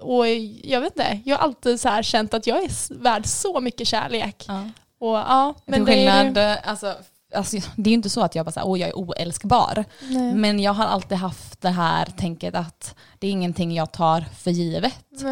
[0.00, 0.28] och
[0.62, 3.88] jag vet inte, jag har alltid så här känt att jag är värd så mycket
[3.88, 4.44] kärlek.
[4.48, 4.62] Ja.
[4.98, 6.94] Och, ja, men Till det är skillnad, alltså,
[7.34, 9.84] alltså, det är ju inte så att jag bara säger åh jag är oälskbar.
[10.00, 10.34] Nej.
[10.34, 14.50] Men jag har alltid haft det här tänket att det är ingenting jag tar för
[14.50, 15.22] givet.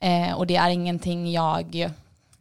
[0.00, 1.92] Eh, och det är ingenting jag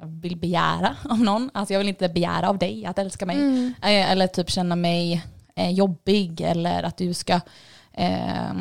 [0.03, 1.49] vill begära av någon.
[1.53, 3.35] Alltså jag vill inte begära av dig att älska mig.
[3.35, 3.73] Mm.
[3.81, 5.23] Eh, eller typ känna mig
[5.55, 7.39] eh, jobbig eller att du ska
[7.93, 8.53] eh,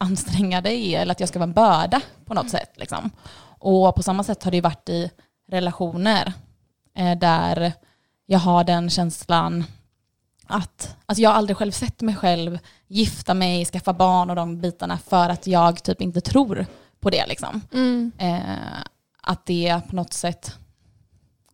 [0.00, 2.70] anstränga dig eller att jag ska vara en börda på något sätt.
[2.76, 3.10] Liksom.
[3.58, 5.10] Och på samma sätt har det varit i
[5.48, 6.32] relationer
[6.96, 7.72] eh, där
[8.26, 9.64] jag har den känslan
[10.46, 14.60] att, alltså jag har aldrig själv sett mig själv gifta mig, skaffa barn och de
[14.60, 16.66] bitarna för att jag typ inte tror
[17.00, 17.26] på det.
[17.26, 17.60] Liksom.
[17.72, 18.12] Mm.
[18.18, 18.82] Eh,
[19.22, 20.56] att det på något sätt,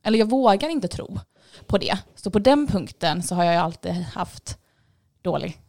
[0.03, 1.19] eller jag vågar inte tro
[1.67, 1.99] på det.
[2.15, 4.59] Så på den punkten så har jag alltid haft
[5.23, 5.61] dålig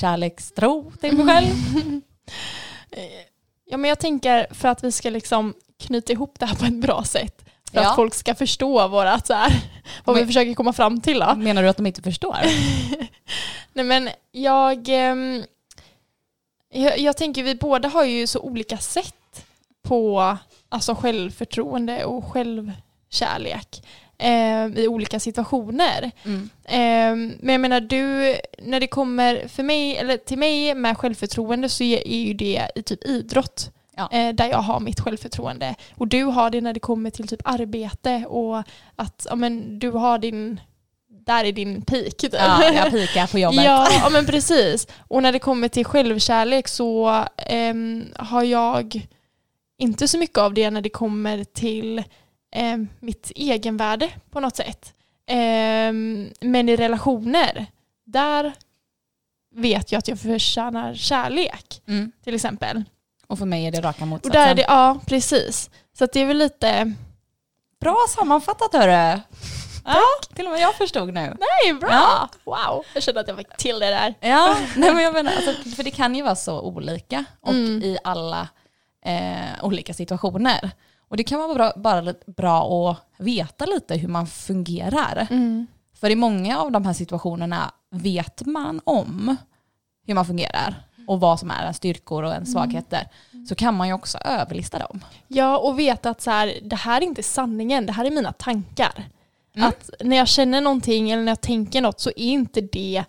[0.00, 2.00] självkärlekstro till mig själv.
[2.90, 3.02] Eh,
[3.68, 6.80] Ja, men jag tänker för att vi ska liksom knyta ihop det här på ett
[6.80, 7.44] bra sätt.
[7.72, 7.88] För Ja.
[7.90, 9.52] att folk ska förstå vårat, så här,
[10.04, 11.18] vad vi Men- försöker komma fram till.
[11.18, 11.34] Då.
[11.34, 12.36] Menar du att de inte förstår?
[13.72, 15.44] Nej, men jag, ehm,
[16.72, 19.44] jag, jag tänker vi båda har ju så olika sätt
[19.82, 20.36] på
[20.68, 23.82] alltså självförtroende och självkärlek
[24.18, 26.10] eh, i olika situationer.
[26.24, 26.50] Mm.
[26.64, 31.68] Eh, men jag menar du, när det kommer för mig, eller till mig med självförtroende
[31.68, 33.70] så är ju det i typ idrott.
[33.96, 34.08] Ja.
[34.12, 35.74] Eh, där jag har mitt självförtroende.
[35.94, 38.62] Och du har det när det kommer till typ arbete och
[38.96, 40.60] att ja, men, du har din,
[41.08, 42.16] där är din peak.
[42.16, 42.32] Typ.
[42.32, 43.64] Ja, jag pikar på jobbet.
[43.64, 44.86] Ja, ja men precis.
[45.08, 49.06] Och när det kommer till självkärlek så ehm, har jag
[49.78, 52.04] inte så mycket av det när det kommer till
[52.52, 54.94] ehm, mitt egenvärde på något sätt.
[55.26, 57.66] Ehm, men i relationer,
[58.06, 58.52] där
[59.54, 62.12] vet jag att jag förtjänar kärlek Mm.
[62.24, 62.84] till exempel.
[63.26, 64.32] Och för mig är det raka Och motsatsen.
[64.42, 65.70] där är det, ja precis.
[65.98, 66.92] Så det är väl lite,
[67.80, 69.20] Bra sammanfattat hörru.
[69.88, 70.00] Ja,
[70.34, 71.36] till och med jag förstod nu.
[71.40, 71.88] nej bra!
[71.90, 72.28] Ja.
[72.44, 74.14] Wow, jag kände att jag fick till det där.
[74.20, 77.82] Ja, nej, men jag menar, alltså, för det kan ju vara så olika och Mm.
[77.82, 78.48] i alla
[79.04, 80.70] eh, olika situationer.
[81.08, 85.26] Och det kan vara bra, bara bra att veta lite hur man fungerar.
[85.30, 85.66] Mm.
[85.94, 89.36] För i många av de här situationerna vet man om
[90.06, 93.08] hur man fungerar och vad som är ens styrkor och ens svagheter.
[93.48, 95.04] Så kan man ju också överlista dem.
[95.28, 98.32] Ja, och veta att så här, det här är inte sanningen, det här är mina
[98.32, 99.08] tankar.
[99.56, 99.68] Mm.
[99.68, 103.04] Att när jag känner någonting eller när jag tänker något så är inte det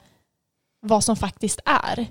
[0.81, 2.07] vad som faktiskt är.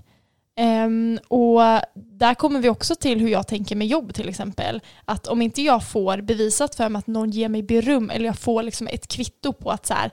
[0.57, 1.61] Ehm, och
[1.95, 4.81] där kommer vi också till hur jag tänker med jobb till exempel.
[5.05, 8.38] Att om inte jag får bevisat för mig att någon ger mig beröm eller jag
[8.38, 10.11] får liksom ett kvitto på att så här,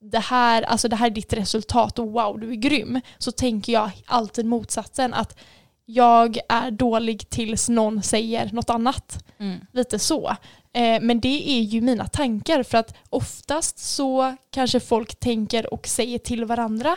[0.00, 3.00] det, här, alltså det här är ditt resultat och wow du är grym.
[3.18, 5.38] Så tänker jag alltid motsatsen att
[5.84, 9.24] jag är dålig tills någon säger något annat.
[9.72, 10.36] Lite så.
[10.72, 15.86] Eh, men det är ju mina tankar för att oftast så kanske folk tänker och
[15.86, 16.96] säger till varandra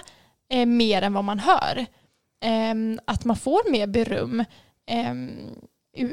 [0.51, 1.85] eh, mer än vad man hör.
[2.41, 4.45] Ehm, att man får mer beröm.
[5.11, 5.55] Um,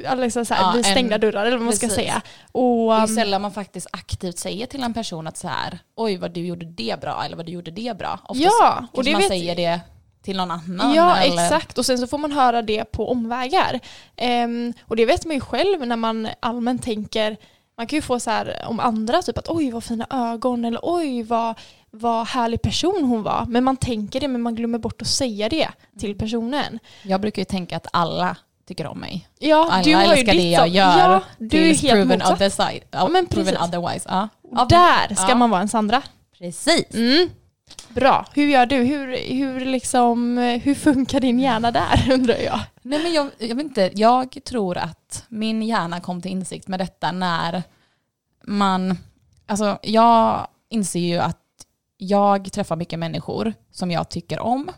[0.07, 2.23] alltså så här, Ja, vid stängda en- dörrar eller vad man ska säga.
[2.53, 5.79] Och, Det är um, sällan man faktiskt aktivt säger till en person att så här,
[5.97, 8.19] oj vad du gjorde det bra eller vad du gjorde det bra.
[8.23, 9.81] Oftast ja, och det man vet säger det
[10.23, 10.95] till någon annan.
[10.95, 11.79] Ja, eller, exakt.
[11.79, 13.81] Och sen så får man höra det på omvägar.
[14.17, 17.37] Ehm, och det vet man ju själv när man allmänt tänker,
[17.77, 20.81] man kan ju få så här om andra, typ att oj vad fina ögon eller
[20.83, 21.55] oj vad,
[21.99, 23.47] vad härlig person hon var.
[23.49, 26.79] Men man tänker det men man glömmer bort att säga det till personen.
[27.03, 28.37] Jag brukar ju tänka att alla
[28.69, 29.29] tycker om mig.
[29.39, 30.99] Ja, Alla du har ju ditt det jag som- gör.
[31.11, 34.09] Ja, du är helt proven, other side, ja, men proven otherwise.
[34.09, 34.29] Ja.
[34.69, 35.35] Där ska Ja.
[35.35, 36.03] man vara en Sandra.
[36.39, 36.95] Precis.
[36.95, 37.29] Mm.
[37.89, 38.27] Bra.
[38.35, 38.77] Hur gör du?
[38.77, 42.61] Hur, hur, liksom, hur funkar din hjärna där undrar jag?
[42.83, 46.81] Nej, men jag, jag, vet inte, jag tror att min hjärna kom till insikt med
[46.81, 47.63] detta när
[48.47, 48.99] man,
[49.47, 51.39] alltså jag inser ju att
[51.97, 54.71] jag träffar mycket människor som jag tycker om,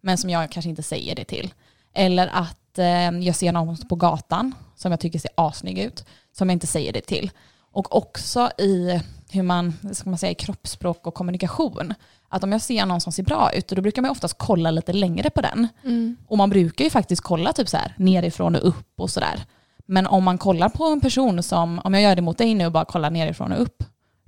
[0.00, 1.54] men som jag kanske inte säger det till.
[1.94, 6.48] Eller att eh, jag ser någon på gatan som jag tycker ser asnygg ut, som
[6.48, 7.30] jag inte säger det till.
[7.72, 11.94] Och också i hur man, ska man säga, kroppsspråk och kommunikation.
[12.28, 14.92] Att om jag ser någon som ser bra ut, då brukar man oftast kolla lite
[14.92, 15.68] längre på den.
[15.84, 16.16] Mm.
[16.26, 19.44] Och man brukar ju faktiskt kolla typ så här nerifrån och upp och sådär.
[19.86, 22.66] Men om man kollar på en person som, om jag gör det mot dig nu
[22.66, 23.84] och bara kollar nerifrån och upp,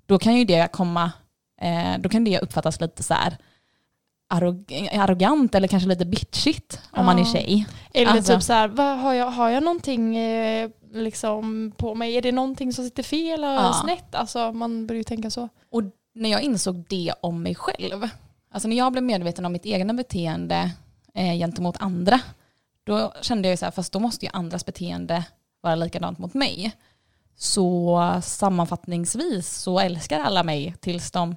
[0.07, 1.13] då kan ju det komma,
[1.61, 3.37] eh, då kan det uppfattas lite så här
[4.31, 7.27] arrog arrogant eller kanske lite bitchigt om man är Ja.
[7.33, 7.67] tjej.
[7.95, 12.17] Eller Alltså- typ så här, vad, har, jag, har jag någonting eh, liksom på mig?
[12.17, 13.81] Är det någonting som sitter fel eller Ja.
[13.85, 14.15] snett?
[14.15, 15.49] Alltså man börjar ju tänka så.
[15.71, 15.83] Och
[16.15, 18.09] när jag insåg det om mig själv,
[18.53, 20.71] alltså när jag blev medveten om mitt egna beteende
[21.15, 22.21] eh, gentemot andra,
[22.85, 25.25] då kände jag ju så här, fast då måste ju andras beteende
[25.61, 26.73] vara likadant mot mig.
[27.37, 31.37] Så sammanfattningsvis så älskar alla mig tills de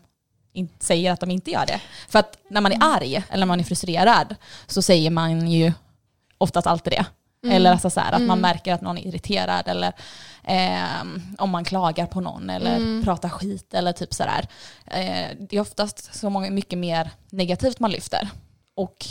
[0.79, 1.81] säger att de inte gör det.
[2.09, 4.35] För att när man är arg eller när man är frustrerad
[4.67, 5.73] så säger man ju
[6.37, 7.05] oftast alltid det.
[7.43, 7.55] Mm.
[7.55, 8.41] Eller alltså så här, att man Mm.
[8.41, 9.93] märker att någon är irriterad eller
[10.43, 11.03] eh,
[11.37, 13.03] om man klagar på någon eller Mm.
[13.03, 14.47] pratar skit eller typ sådär.
[14.85, 18.29] Eh, det är oftast så många, mycket mer negativt man lyfter.
[18.75, 19.05] Och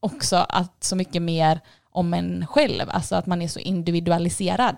[0.00, 4.76] också att så mycket mer om en själv, alltså att man är så individualiserad.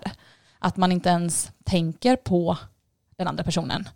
[0.59, 2.57] Att man inte ens tänker på
[3.17, 3.89] den andra personen.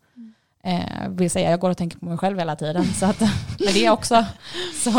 [0.70, 2.86] Eh, vill säga, jag går och tänker på mig själv hela tiden.
[2.94, 3.20] Så att
[3.60, 4.26] med det också
[4.84, 4.90] så...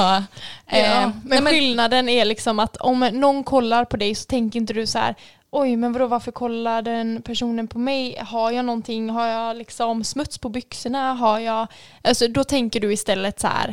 [0.67, 4.61] eh, ja, nej, men skillnaden är liksom att om någon kollar på dig så tänker
[4.61, 5.15] inte du så här
[5.53, 8.19] Oj, men vadå, varför kollar den personen på mig?
[8.27, 9.11] Har jag någonting?
[9.11, 11.13] Har jag liksom smuts på byxorna?
[11.13, 11.67] Har jag...
[12.05, 13.69] Alltså, då tänker du istället så här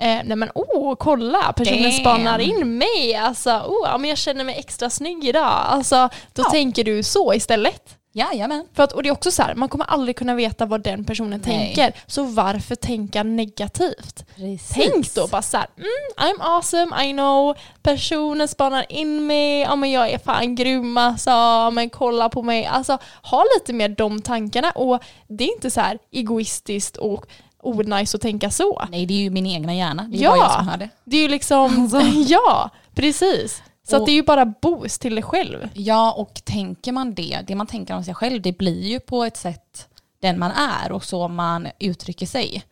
[0.00, 1.92] eh, nej men oh, kolla, personen Damn.
[1.92, 3.14] spanar in mig.
[3.14, 5.64] Alltså, oh, ja, men jag känner mig extra snygg idag.
[5.68, 6.50] Alltså, då Ja.
[6.50, 7.96] tänker du så istället.
[8.12, 8.66] Jajamän.
[8.74, 11.04] För att, och det är också så här, man kommer aldrig kunna veta vad den
[11.04, 11.74] personen Nej.
[11.74, 12.00] tänker.
[12.06, 14.24] Så varför tänka negativt?
[14.36, 14.70] Precis.
[14.74, 15.88] Tänk då bara såhär, mm,
[16.36, 21.30] I'm awesome, I know, personen spanar in mig, ja men jag är fan grym alltså,
[21.30, 22.66] ja, men kolla på mig.
[22.66, 27.26] Alltså ha lite mer de tankarna och det är inte så här egoistiskt och
[27.62, 28.82] onajs att tänka så.
[28.90, 30.02] Nej, det är ju min egna hjärna.
[30.12, 30.30] Det är Ja.
[30.30, 30.88] bara jag som hör det.
[31.04, 32.00] Det är ju liksom, Alltså.
[32.32, 33.62] ja precis.
[33.90, 35.68] Så Och- att det är ju bara boost till dig själv.
[35.74, 39.24] Ja, och tänker man det, det man tänker om sig själv, det blir ju på
[39.24, 39.88] ett sätt
[40.20, 42.64] den man är och så man uttrycker sig.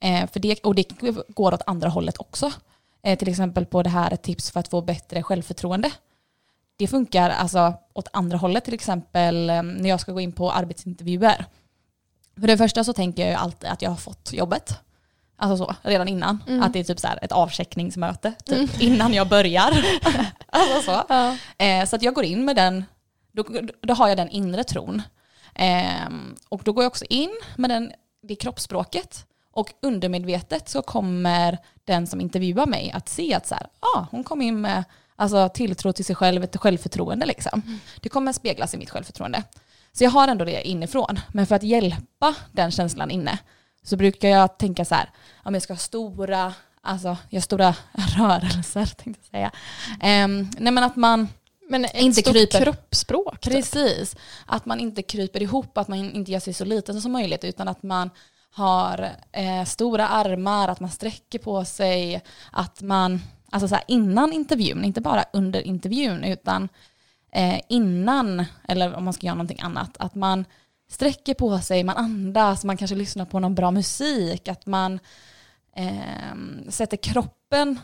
[0.00, 0.88] Eh, för det, och det
[1.28, 2.52] går åt andra hållet också.
[3.02, 5.90] Eh, till exempel på det här ett tips för att få bättre självförtroende.
[6.76, 10.52] Det funkar alltså åt andra hållet, till exempel eh, när jag ska gå in på
[10.52, 11.44] arbetsintervjuer.
[12.40, 14.74] För det första så tänker jag ju alltid att jag har fått jobbet.
[15.40, 16.42] Alltså så, redan innan.
[16.48, 16.62] Mm.
[16.62, 19.70] Att det är typ så ett avcheckningsmöte, typ, innan jag börjar.
[20.46, 21.04] alltså så.
[21.08, 21.36] Ja.
[21.58, 22.84] Eh, så att jag går in med den,
[23.32, 23.44] då,
[23.80, 25.02] då har jag den inre tron.
[25.54, 29.26] Ehm, och då går jag också in med den, det kroppsspråket.
[29.52, 34.24] Och undermedvetet så kommer den som intervjuar mig att se att så här, ah, hon
[34.24, 34.84] kom in med
[35.16, 37.26] alltså, tilltro till sig själv, ett självförtroende.
[37.26, 37.80] Liksom.
[38.00, 39.42] Det kommer speglas i mitt självförtroende.
[39.92, 41.20] Så jag har ändå det inifrån.
[41.32, 43.38] Men för att hjälpa den känslan inne
[43.90, 45.10] så brukar jag tänka så här,
[45.42, 47.74] om jag ska ha stora, alltså jag har stora
[48.18, 49.50] rörelser tänkte jag säga.
[50.00, 51.28] Ehm, nej men att man,
[51.70, 52.60] Men ett Inte stort kryper.
[52.60, 53.40] kroppsspråk.
[53.40, 54.16] Precis.
[54.46, 57.68] Att man inte kryper ihop, att man inte gör sig så liten som möjligt utan
[57.68, 58.10] att man
[58.52, 62.22] har eh, stora armar, att man sträcker på sig,
[62.52, 66.68] att man, alltså så här, innan intervjun, inte bara under intervjun utan
[67.32, 70.44] eh, innan, eller om man ska göra någonting annat, att man
[70.90, 74.98] sträcker på sig, man andas, man kanske lyssnar på någon bra musik, att man
[75.76, 77.78] eh, sätter kroppen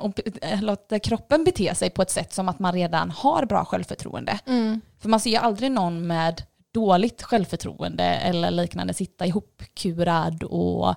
[0.00, 3.64] och eh, låter kroppen bete sig på ett sätt som att man redan har bra
[3.64, 4.38] självförtroende.
[4.46, 4.80] Mm.
[4.98, 6.42] För man ser ju aldrig någon med
[6.72, 10.94] dåligt självförtroende eller liknande sitta ihopkurad och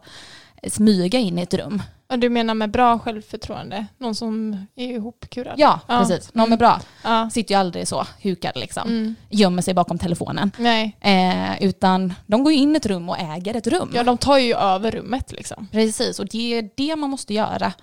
[0.67, 1.81] smyga in i ett rum.
[2.07, 3.85] Ja, Du menar med bra självförtroende?
[3.97, 5.53] Någon som är ihopkurad?
[5.57, 5.99] Ja, Ja.
[5.99, 6.33] precis.
[6.33, 6.49] Någon Mm.
[6.49, 7.29] med bra Ja.
[7.29, 8.87] sitter ju aldrig så hukad liksom.
[8.87, 9.15] Mm.
[9.29, 10.51] Gömmer sig bakom telefonen.
[10.57, 10.97] Nej.
[11.01, 13.91] Eh, utan de går in i ett rum och äger ett rum.
[13.95, 15.67] Ja, de tar ju över rummet liksom.
[15.71, 17.73] Precis, och det är det man måste göra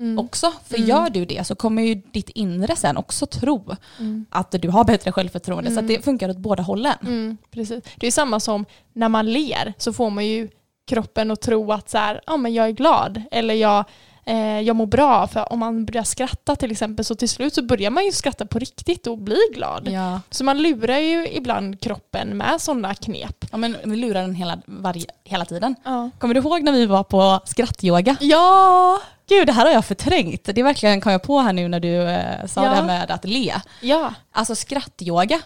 [0.00, 0.18] Mm.
[0.18, 0.52] också.
[0.64, 0.88] För Mm.
[0.88, 4.26] gör du det så kommer ju ditt inre sen också tro Mm.
[4.30, 5.70] att du har bättre självförtroende.
[5.70, 5.86] Så Mm.
[5.86, 6.94] det funkar åt båda hållen.
[7.02, 7.84] Mm, precis.
[7.96, 10.48] Det är samma som när man ler så får man ju
[10.86, 13.84] kroppen att tro att så här, ja, men jag är glad eller jag,
[14.26, 15.26] eh, jag mår bra.
[15.26, 18.46] För om man börjar skratta till exempel så till slut så börjar man ju skratta
[18.46, 19.88] på riktigt och bli glad.
[19.88, 20.20] Ja.
[20.30, 23.44] Så man lurar ju ibland kroppen med sådana knep.
[23.50, 25.74] ja, men vi lurar den hela, varje, hela tiden.
[25.84, 26.10] Ja.
[26.18, 28.16] Kommer du ihåg när vi var på skrattyoga?
[28.20, 30.44] Ja, Gud, det här har jag förträngt.
[30.44, 32.70] Det är verkligen kom jag på här nu när du eh, sa Ja.
[32.70, 33.54] det här med att le.
[33.80, 34.14] ja.
[34.32, 35.40] Alltså skrattyoga,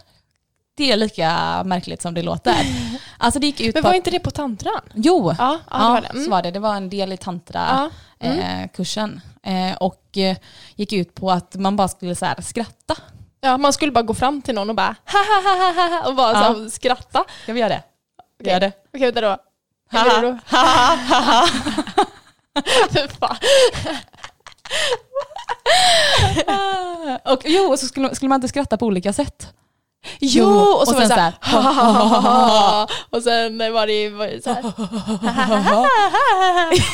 [0.76, 2.54] det är lika märkligt som det låter.
[3.22, 3.88] Alltså det gick ut Men på...
[3.88, 4.80] var inte det på tantran?
[4.94, 6.06] Jo, Ja, ja, det var det.
[6.09, 6.24] Mm.
[6.24, 6.50] så var det.
[6.50, 7.90] Det var en del i tantra.
[8.18, 8.26] Ja.
[8.28, 8.38] Mm.
[8.40, 9.70] eh.
[9.70, 10.37] Eh, och eh,
[10.76, 12.96] gick ut på att man bara skulle så här, skratta.
[13.40, 16.09] ja, man skulle bara gå fram till någon och bara ha ha ha ha ha
[16.09, 16.54] och bara Ja.
[16.54, 17.24] så skratta.
[17.42, 17.83] Ska vi göra det?
[18.40, 18.61] Okej.
[18.61, 18.72] Det.
[18.94, 19.37] Okej, vänta då.
[19.90, 20.38] Du redo?
[22.92, 23.37] Fy fan.
[27.35, 29.52] och jo, så skulle, skulle man inte skratta på olika sätt.
[30.20, 34.44] Jo, och så och sen så här, så här, och sen var det var det
[34.44, 34.66] så här.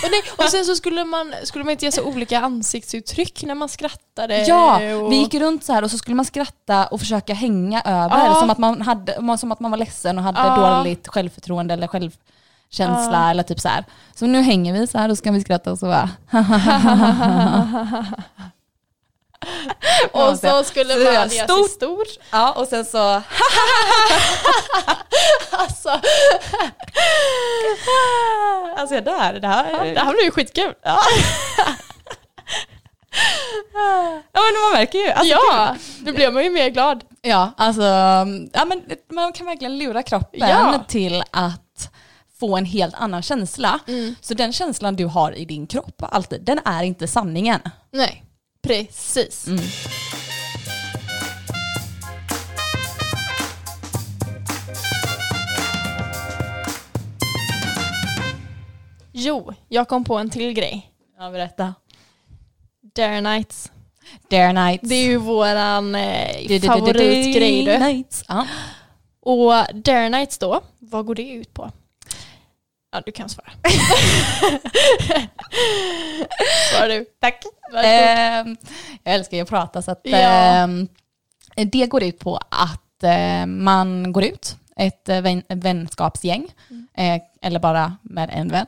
[0.05, 3.55] och, nej, och sen så skulle man, skulle man inte göra så olika ansiktsuttryck när
[3.55, 4.47] man skrattade.
[4.47, 7.83] Ja, och, vi gick runt så här och så skulle man skratta och försöka hänga
[7.83, 11.87] över som, att man hade, som att man var ledsen och hade dåligt självförtroende eller
[11.87, 13.31] självkänsla Ja.
[13.31, 13.85] eller typ så här.
[14.15, 16.11] Så nu hänger vi så här och så kan vi skratta och så bara
[20.13, 22.05] och så skulle Så man jag göra sig stor.
[22.31, 22.99] Ja och sen så
[25.51, 26.01] Alltså,
[28.77, 30.75] Alltså där, det här, det här blev ju skitkul.
[30.83, 30.99] Ja.
[34.33, 35.11] ja men man märker ju.
[35.11, 37.05] Alltså, ja, nu blev man ju mer glad.
[37.23, 37.83] Ja, alltså
[38.53, 40.85] ja, men man kan verkligen lura kroppen Ja.
[40.89, 41.91] till att
[42.41, 43.79] få en helt annan känsla.
[44.21, 47.61] Så den känslan du har i din kropp alltid, den är inte sanningen.
[47.93, 48.25] Nej,
[48.67, 49.47] precis.
[49.47, 49.61] Mm.
[59.13, 60.91] Jo, jag kom på en till grej.
[61.19, 61.75] Ja, berätta.
[62.95, 63.73] Dare Nights.
[64.31, 64.89] Dare nights.
[64.89, 67.79] Det är ju våran eh, favoritgrej du.
[67.79, 68.25] Nights.
[68.29, 68.47] Ja.
[69.21, 71.71] Och Dare Nights då, vad går det ut på?
[72.97, 73.51] Ja, du kan svara.
[76.73, 77.05] Svara du.
[77.21, 77.45] Tack.
[77.85, 78.57] Ehm,
[79.05, 80.19] jag älskar ju att prata så att Ja.
[80.19, 80.89] ehm,
[81.57, 86.47] det går ut på att eh, man går ut, ett eh, vän, vänskapsgäng,
[86.97, 88.67] eh, eller bara med en vän.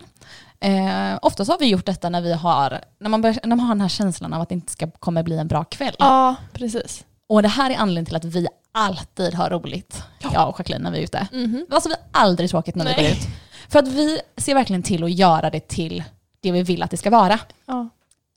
[0.60, 3.66] Eh, ofta så har vi gjort detta när vi har, när man, börjar, när man
[3.66, 5.94] har den här känslan av att det inte ska, kommer bli en bra kväll.
[5.98, 7.04] Ja, precis.
[7.28, 10.90] Och det här är anledningen till att vi alltid har roligt, jag och Jacqueline när
[10.90, 11.28] vi är ute.
[11.32, 11.66] Mhm.
[11.70, 13.02] Alltså vi har aldrig tråkigt när vi Nej.
[13.02, 13.26] går ut.
[13.68, 16.04] För att vi ser verkligen till att göra det till
[16.40, 17.88] det vi vill att det ska vara Ja.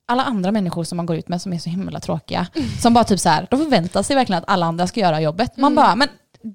[0.07, 2.47] alla andra människor som man går ut med som är så himla tråkiga,
[2.81, 5.57] som bara typ så här, de förväntar sig verkligen att alla andra ska göra jobbet.
[5.57, 6.07] Man bara, men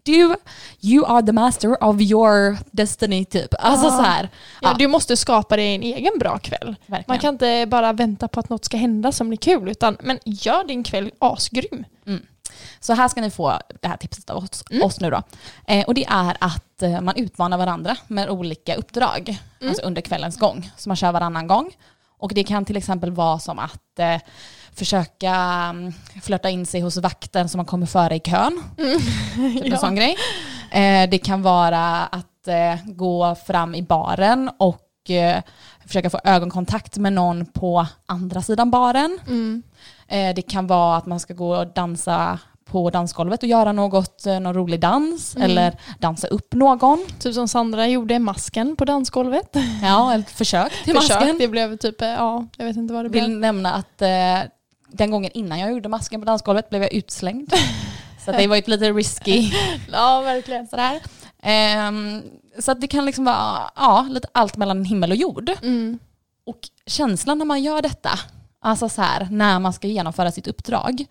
[0.05, 0.35] du,
[0.81, 3.55] you are the master of your destiny typ.
[3.59, 3.91] Alltså Ja.
[3.91, 4.23] så här.
[4.63, 6.77] Ja, Ja, du måste skapa dig en egen bra kväll.
[6.87, 7.05] verkligen.
[7.09, 10.19] Man kan inte bara vänta på att något ska hända som blir kul, utan men
[10.25, 11.85] gör din kväll asgrym.
[12.81, 14.83] Så här ska ni få det här tipset av oss, Mm.
[14.83, 15.23] oss nu då.
[15.67, 19.69] Eh, och det är att eh, man utmanar varandra med olika uppdrag, Mm.
[19.71, 20.71] alltså under kvällens gång.
[20.77, 21.71] Så man kör varannan gång.
[22.19, 24.17] Och det kan till exempel vara som att eh,
[24.75, 25.35] försöka
[25.71, 25.93] mm,
[26.23, 28.63] flörta in sig hos vakten som man kommer före i kön.
[28.77, 29.79] Typ en Ja.
[29.79, 30.17] sån grej.
[30.71, 34.83] Eh, det kan vara att eh, gå fram i baren och
[35.87, 39.19] försöka få ögonkontakt med någon på andra sidan baren.
[39.27, 39.63] Mm.
[40.09, 44.27] Eh, det kan vara att man ska gå och dansa på dansgolvet och göra något,
[44.27, 45.51] eh, någon rolig dans Mm.
[45.51, 47.05] eller dansa upp någon.
[47.19, 49.57] Typ som Sandra gjorde masken på dansgolvet.
[49.83, 51.39] Ja, ett försök till Försök, masken.
[51.39, 53.39] det blev typ, eh, ja, jag vet inte vad det Vill blev.
[53.39, 54.51] nämna att eh,
[54.93, 57.53] den gången innan jag gjorde masken på dansgolvet blev jag utslängd.
[58.25, 59.53] Så det var ju ett lite risky
[59.93, 60.67] Ja, verkligen.
[60.67, 61.01] sådär.
[61.43, 62.23] Ehm,
[62.59, 65.51] så att det kan liksom vara ja, lite allt mellan himmel och jord.
[65.63, 65.99] Mm.
[66.47, 68.11] Och känslan när man gör detta,
[68.61, 71.05] alltså så här, när man ska genomföra sitt uppdrag,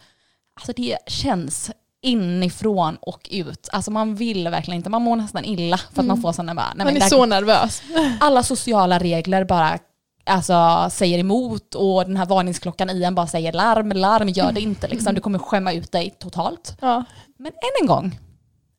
[0.56, 3.70] alltså det känns inifrån och ut.
[3.72, 6.74] Alltså man vill verkligen inte, man mår nästan illa för att man får sådana bara,
[6.76, 7.82] nej Man är det här- så nervös.
[8.20, 9.80] alla sociala regler bara
[10.26, 14.62] alltså, säger emot och den här varningsklockan i en bara säger larm, larm, gör det
[14.62, 16.78] inte liksom, du kommer skämma ut dig totalt.
[16.82, 17.04] Ja.
[17.38, 18.20] Men än en gång,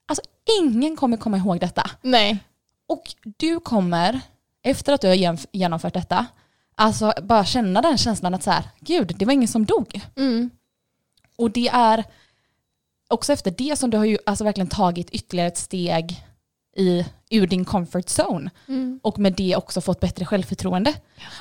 [0.09, 0.23] alltså
[0.61, 1.91] ingen kommer komma ihåg detta.
[2.03, 2.39] Nej.
[2.89, 3.03] Och
[3.39, 4.21] du kommer,
[4.65, 6.27] efter att du har genom- genomfört detta,
[6.77, 10.01] alltså bara känna den känslan att så här, gud, det var ingen som dog.
[10.17, 10.51] Mm.
[11.39, 12.05] Och det är
[13.09, 16.25] också efter det som du har ju alltså verkligen tagit ytterligare ett steg
[16.77, 18.51] i, ur din comfort zone.
[18.69, 19.01] Mm.
[19.03, 20.95] Och med det också fått bättre självförtroende.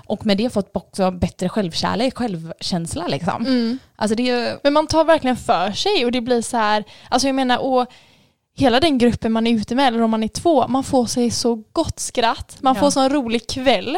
[0.08, 3.46] Och med det fått också bättre självkärlek, självkänsla liksom.
[3.46, 3.80] Mm.
[3.96, 6.84] Alltså det är ju, Men man tar verkligen för sig och det blir så här,
[7.10, 7.88] alltså jag menar, och
[8.58, 11.32] hela den gruppen man är ute med, eller om man är två, man får sig
[11.32, 12.82] så gott skratt, man Ja.
[12.82, 13.98] får så en rolig kväll.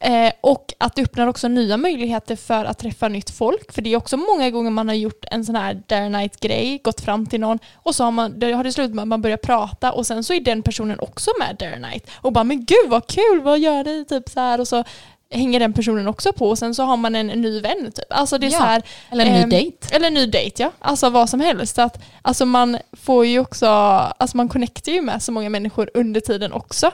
[0.00, 3.72] Eh, och att det öppnar också nya möjligheter för att träffa nytt folk.
[3.72, 7.00] För det är också många gånger man har gjort en sån här dare night-grej, gått
[7.00, 9.36] fram till någon och så har, man, det har det slutat med att man börjar
[9.36, 12.10] prata och sen så är den personen också med dare night.
[12.14, 14.04] Och bara men gud vad kul, vad gör ni?
[14.08, 14.84] Typ så här och så
[15.30, 17.92] hänger den personen också på och sen så har man en, en ny vän.
[17.94, 18.04] Typ.
[18.10, 18.58] Alltså det är Ja.
[18.58, 19.96] så här, eller en ny Ehm, dejt.
[19.96, 21.78] eller en ny dejt ja, alltså vad som helst.
[21.78, 26.20] Att, alltså man får ju också, alltså man connectar ju med så många människor under
[26.20, 26.90] tiden också.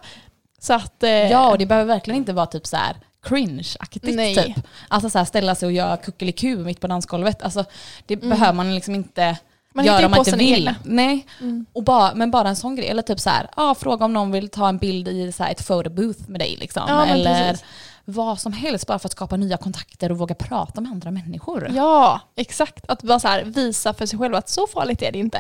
[0.63, 4.35] Så att, eh, Ja, och det behöver verkligen inte vara typ så här cringe-aktigt Nej.
[4.35, 4.67] typ.
[4.89, 7.43] Alltså så här ställa sig och göra kuckeliku mitt på dansgolvet.
[7.43, 7.65] Alltså
[8.07, 8.29] det Mm.
[8.29, 9.39] behöver man liksom inte
[9.75, 10.55] Man göra om man inte vill.
[10.55, 10.75] egna.
[10.85, 11.67] Nej, Mm.
[11.73, 12.89] och bara, men bara en sån grej.
[12.89, 15.51] Eller typ så här, ah, fråga om någon vill ta en bild i så här,
[15.51, 16.57] ett photobooth med dig.
[16.57, 16.83] Liksom.
[16.89, 17.65] Ja, eller precis.
[18.05, 21.71] vad som helst bara för att skapa nya kontakter och våga prata med andra människor.
[21.75, 22.91] Ja, exakt.
[22.91, 25.39] Att bara så här visa för sig själv att så farligt är det inte.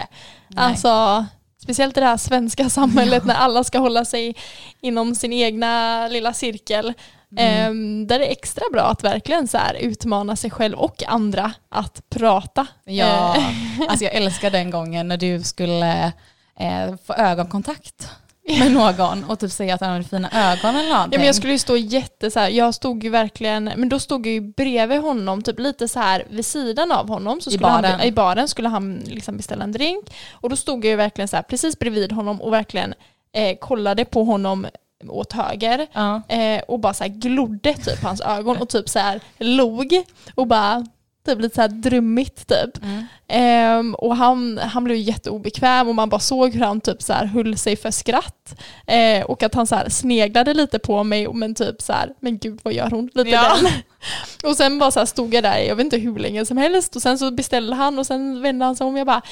[0.49, 0.65] Nej.
[0.65, 1.25] Alltså,
[1.63, 4.37] speciellt i det här svenska samhället när alla ska hålla sig
[4.81, 6.93] inom sin egna lilla cirkel.
[7.37, 7.71] Mm.
[7.71, 11.53] Ehm, där det är extra bra att verkligen så här utmana sig själv och andra
[11.69, 12.67] att prata.
[12.85, 16.13] Ja, Eh, alltså jag älskar den gången när du skulle
[16.59, 18.09] eh, få ögonkontakt
[18.49, 21.13] med någon och typ säga att han hade fina ögon eller någonting.
[21.13, 23.99] Ja, men jag skulle ju stå jätte så här, jag stod ju verkligen, men då
[23.99, 27.41] stod jag ju bredvid honom, typ lite så här vid sidan av honom.
[27.41, 27.85] Så I skulle baren.
[27.85, 30.05] Han, I baren skulle han liksom beställa en drink.
[30.33, 32.95] Och då stod jag ju verkligen så här precis bredvid honom och verkligen
[33.33, 34.67] eh, kollade på honom
[35.09, 35.87] åt höger.
[35.93, 36.23] ja.
[36.29, 40.03] Eh, och bara så här glodde typ hans ögon och typ så här log
[40.35, 40.87] och bara
[41.27, 42.83] typ lite så här drummigt typ.
[42.85, 43.05] Mm.
[43.29, 47.25] Ehm, och han, han blev jätteobekväm och man bara såg hur han typ så här
[47.25, 48.55] höll sig för skratt.
[48.87, 52.11] Eh, och att han så här sneglade lite på mig och men typ så här,
[52.21, 53.11] men gud vad gör hon?
[53.15, 53.57] Lite Ja.
[53.63, 53.73] den.
[54.45, 56.97] Och sen bara så här stod jag där, jag vet inte hur länge som helst
[56.97, 59.23] och sen så beställde han och sen vände han sig om och jag bara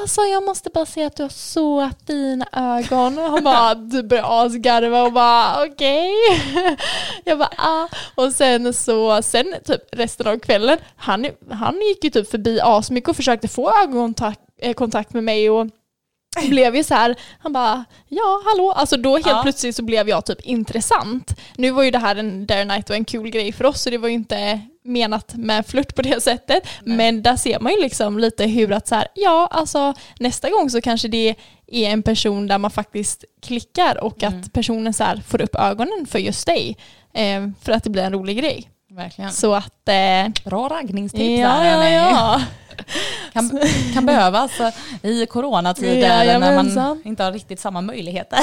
[0.00, 3.18] Alltså jag måste bara säga att du har så fina ögon.
[3.18, 6.10] Och han bara du började asgarva och bara okej.
[7.24, 7.88] Jag bara ah.
[8.14, 13.08] Och sen så, sen typ resten av kvällen, han, han gick ju typ förbi asmycket
[13.08, 15.66] och försökte få ögonkontakt eh, med mig och
[16.48, 19.40] blev ju så här, han bara ja hallå, alltså då helt Ja.
[19.42, 21.36] plötsligt så blev jag typ intressant.
[21.56, 23.90] Nu var ju det här en dare night och en kul grej för oss så
[23.90, 26.62] det var ju inte menat med flört på det sättet.
[26.82, 26.96] Nej.
[26.96, 30.70] Men där ser man ju liksom lite hur att så här, ja alltså nästa gång
[30.70, 31.34] så kanske det
[31.66, 34.40] är en person där man faktiskt klickar och Mm.
[34.40, 36.76] att personen så här får upp ögonen för just dig.
[37.14, 38.70] Eh, för att det blir en rolig grej.
[38.90, 39.32] Verkligen.
[39.32, 42.40] Så att eh, Bra raggningstips ja, där, ja, ja.
[43.32, 43.60] Kan,
[43.94, 44.72] kan behövas eh,
[45.10, 47.02] i coronatider när man Jajamensan.
[47.04, 48.38] inte har riktigt samma möjligheter.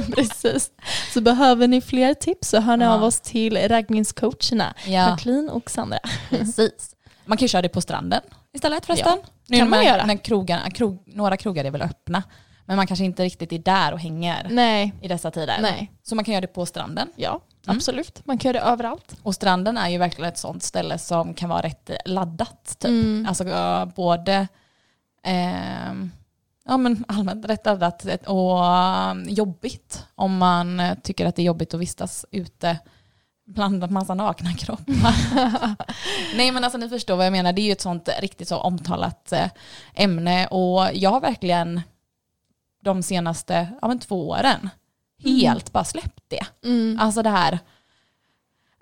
[0.14, 0.70] Precis.
[1.14, 2.90] Så behöver ni fler tips så hör ni Ja.
[2.94, 5.98] av oss till raggningscoacherna Ja, Jacqueline och Sandra.
[6.30, 6.90] precis.
[7.24, 8.20] Man kan ju köra det på stranden
[8.54, 9.18] istället förresten.
[9.46, 10.06] nu kan när man göra.
[10.06, 12.22] När krogarna, krog, några krogar är väl öppna,
[12.70, 15.58] men man kanske inte riktigt är där och hänger Nej, i dessa tider.
[15.62, 15.92] nej.
[16.02, 17.08] Så man kan göra det på stranden.
[17.16, 17.76] Ja, Mm.
[17.76, 18.26] absolut.
[18.26, 19.16] Man kan göra det överallt.
[19.22, 22.76] Och stranden är ju verkligen ett sånt ställe som kan vara rätt laddat.
[22.78, 22.88] Typ.
[22.90, 23.26] Mm.
[23.28, 23.44] Alltså
[23.96, 24.48] både
[25.22, 26.10] ehm,
[26.64, 31.74] ja, men allmänt rätt laddat och äh, jobbigt om man tycker att det är jobbigt
[31.74, 32.78] att vistas ute
[33.46, 35.14] bland en massa nakna kroppar.
[36.36, 38.56] Nej men alltså ni förstår vad jag menar, det är ju ett sånt riktigt så
[38.56, 39.48] omtalat eh,
[39.94, 41.80] ämne och jag har verkligen
[42.80, 44.70] de senaste ja, men två åren
[45.24, 46.46] helt bara släppt det.
[46.64, 46.98] Mm.
[47.00, 47.58] Alltså det här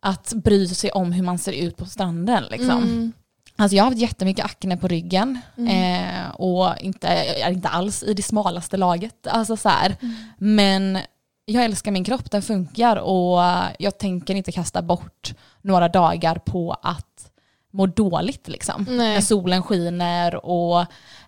[0.01, 2.45] att bry sig om hur man ser ut på stranden.
[2.51, 2.71] Liksom.
[2.83, 3.13] Mm.
[3.57, 6.05] Alltså jag har haft jättemycket akne på ryggen Mm.
[6.05, 9.27] eh, och inte, är inte alls i det smalaste laget.
[9.27, 9.69] Alltså så.
[9.69, 10.15] Mm.
[10.39, 10.99] Men
[11.45, 13.39] jag älskar min kropp, den funkar och
[13.79, 17.31] jag tänker inte kasta bort några dagar på att
[17.71, 18.49] må dåligt.
[18.49, 18.87] Liksom.
[18.89, 18.97] Nej.
[19.15, 20.81] När solen skiner och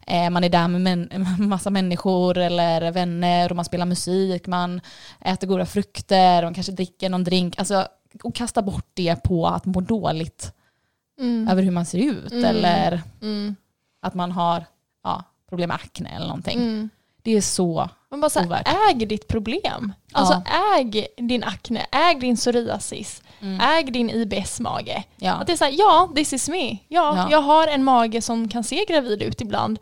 [0.07, 4.81] eh, man är där med män, massa människor eller vänner och man spelar musik, man
[5.21, 7.59] äter goda frukter och man kanske dricker någon drink.
[7.59, 7.87] Alltså,
[8.23, 10.53] och kasta bort det på att må dåligt
[11.21, 11.49] Mm.
[11.49, 12.45] över hur man ser ut Mm.
[12.45, 13.57] eller Mm.
[14.03, 14.65] att man har
[15.05, 16.59] ja, problem med akne eller någonting.
[16.59, 16.91] Mm.
[17.23, 19.93] Det är så, Men bara så här, äg ditt problem.
[20.13, 20.43] Alltså
[20.79, 23.23] äg din akne, äg din psoriasis,
[23.61, 25.03] äg din IBS-mage.
[25.17, 25.33] ja.
[25.33, 26.71] Att det är så här, ja, this is me.
[26.71, 26.77] Ja,
[27.17, 27.29] Ja.
[27.31, 29.79] jag har en mage som kan se gravid ut ibland.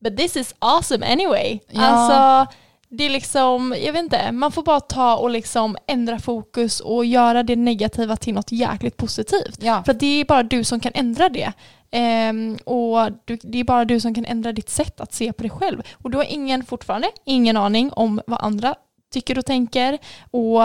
[0.00, 1.58] But this is awesome anyway.
[1.70, 1.82] Ja.
[1.82, 2.52] Alltså,
[2.88, 7.04] det är liksom, jag vet inte, man får bara ta och liksom ändra fokus och
[7.04, 9.58] göra det negativa till något jäkligt positivt.
[9.62, 9.82] Ja.
[9.84, 11.52] För att det är bara du som kan ändra det.
[11.92, 15.42] Ehm, och du, det är bara du som kan ändra ditt sätt att se på
[15.42, 15.82] dig själv.
[15.92, 18.74] Och du har ingen, fortfarande ingen aning om vad andra
[19.12, 19.98] tycker och tänker.
[20.30, 20.62] Och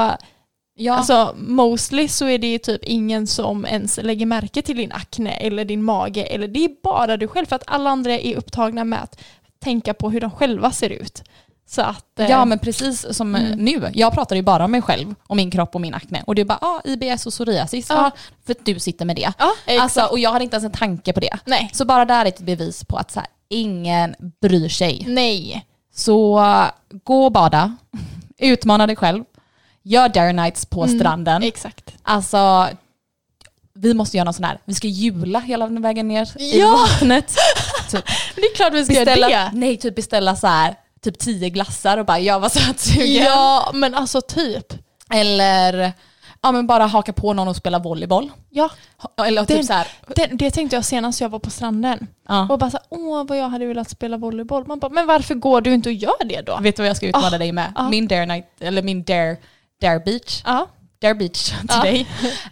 [0.76, 0.94] ja.
[0.94, 5.66] Alltså mostly så är det typ ingen som ens lägger märke till din akne eller
[5.66, 6.24] din mage.
[6.24, 9.22] Eller det är bara du själv för att alla andra är upptagna med att
[9.60, 11.24] tänka på hur de själva ser ut.
[11.70, 12.20] Så att...
[12.20, 13.60] eh, Ja men precis som eh, Mm.
[13.66, 13.92] nu.
[13.94, 16.24] Jag pratar ju bara om mig själv och min kropp och min akne.
[16.28, 17.86] Och du bara, ah, IBS och psoriasis.
[17.90, 17.96] Ja.
[17.96, 18.12] Ja.
[18.46, 19.24] för att du sitter med det.
[19.66, 19.82] exakt.
[19.82, 21.38] Alltså, och jag hade inte ens en tanke på det.
[21.46, 21.70] Nej.
[21.74, 25.04] Så bara där är ett bevis på att så här, ingen bryr sig.
[25.08, 25.66] Nej.
[25.96, 26.44] Så
[27.04, 27.76] gå och bada,
[28.38, 29.24] utmana dig själv,
[29.84, 31.44] gör dare nights på Mm, stranden.
[31.44, 31.94] Exakt.
[32.04, 32.68] Alltså,
[33.74, 36.72] vi måste göra någon sån här, vi ska jula hela vägen ner i Ja!
[36.90, 37.36] vattnet.
[37.92, 38.06] Typ
[38.36, 39.52] Det är klart vi ska beställa, göra det.
[39.54, 43.24] nej, typ beställa så här, typ tio glassar och bara jag var sötsugen.
[43.24, 44.74] Ja men alltså typ.
[45.14, 45.92] Eller
[46.42, 48.32] ja, men bara haka på någon och spela volleyboll.
[48.50, 48.70] Ja,
[49.26, 52.08] Eller Den- typ så här, det, det tänkte jag senast jag var på stranden.
[52.28, 52.48] ja.
[52.50, 54.68] Och bara så här, åh vad jag hade velat spela volleyboll.
[54.68, 56.58] Man bara, men varför går du inte och gör det då?
[56.62, 57.74] Vet du vad jag ska utmana Ah, dig med?
[57.76, 57.90] ah.
[57.90, 59.38] Min dare night, eller min dare,
[59.82, 60.68] dare beach, Ja,
[61.00, 62.08] dare beach till dig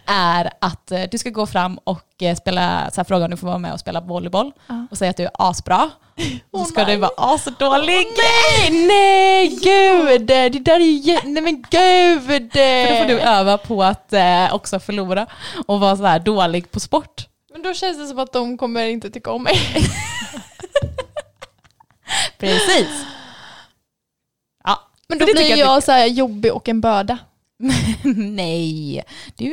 [0.06, 3.36] är att eh, du ska gå fram och eh, spela, så här, fråga om du
[3.36, 4.52] får vara med och spela volleyboll
[4.90, 5.90] och säga att du är asbra.
[6.50, 6.96] Och så ska du nej.
[6.96, 8.06] vara asdålig.
[8.16, 10.26] Nej, nej gud!
[10.26, 12.22] Det där är ju Nej men gud!
[12.22, 15.26] För då får du öva på att eh, också förlora
[15.66, 17.26] och vara så här dålig på sport.
[17.52, 19.58] Men då känns det som att de kommer inte tycka om mig.
[22.38, 23.06] Precis.
[24.64, 27.18] Ja, Men då tycker blir jag jag så här jobbig och en börda.
[28.16, 29.04] nej.
[29.36, 29.52] Du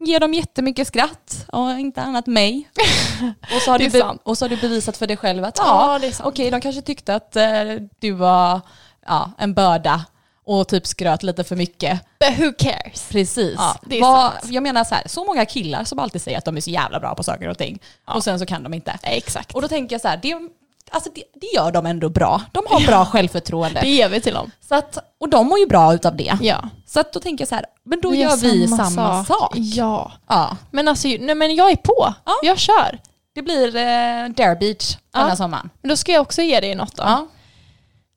[0.00, 2.68] ger dem jättemycket skratt och inte annat mig.
[3.54, 4.22] Och så har, du, sant.
[4.24, 6.28] och så har du bevisat för dig själv att ja, är sant.
[6.28, 7.62] okej, de kanske tyckte att eh,
[7.98, 8.60] du var
[9.06, 10.04] ja, en börda
[10.44, 12.00] och typ skröt lite för mycket.
[12.18, 13.08] But who cares?
[13.08, 13.54] Precis.
[13.58, 16.44] Ja, det är Vad- jag menar så här, så många killar som alltid säger att
[16.44, 18.98] de är så jävla bra på saker och ting och sen så kan de inte.
[19.04, 19.54] Nej, exakt.
[19.54, 20.48] Och då tänker jag så här, det,
[20.90, 22.42] alltså det, det gör de ändå bra.
[22.52, 23.80] De har bra självförtroende.
[23.82, 24.50] Det ger vi till dem.
[24.68, 26.38] Så att, och de mår ju bra utav det.
[26.40, 26.68] Ja.
[26.86, 29.52] Så att då tänker jag så här, men då Vi gör vi samma, sak.
[29.54, 30.12] Ja.
[30.28, 30.56] Ja.
[30.70, 32.14] Men alltså, nej men jag är på.
[32.24, 32.32] Ja.
[32.42, 32.98] Jag kör.
[33.34, 35.36] Det blir eh, Dare Beach den här Ja.
[35.36, 35.70] sommaren.
[35.82, 37.02] Men då ska jag också ge dig något då.
[37.02, 37.26] Ja.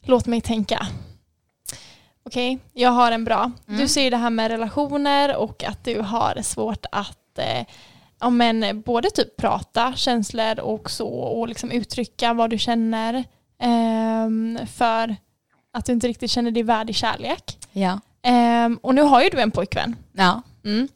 [0.05, 0.88] Låt mig tänka.
[2.26, 3.51] Okej, jag har en bra.
[3.67, 3.80] Mm.
[3.82, 7.65] Du säger det här med relationer och att du har svårt att eh,
[8.24, 13.24] ja, men både typ prata känslor och så och liksom uttrycka vad du känner
[13.61, 15.15] ehm, för
[15.74, 17.57] att du inte riktigt känner dig värdig kärlek.
[17.71, 17.99] Ja.
[18.24, 19.95] Ehm, och nu har ju du en pojkvän.
[20.13, 20.41] ja.
[20.65, 20.88] Mm.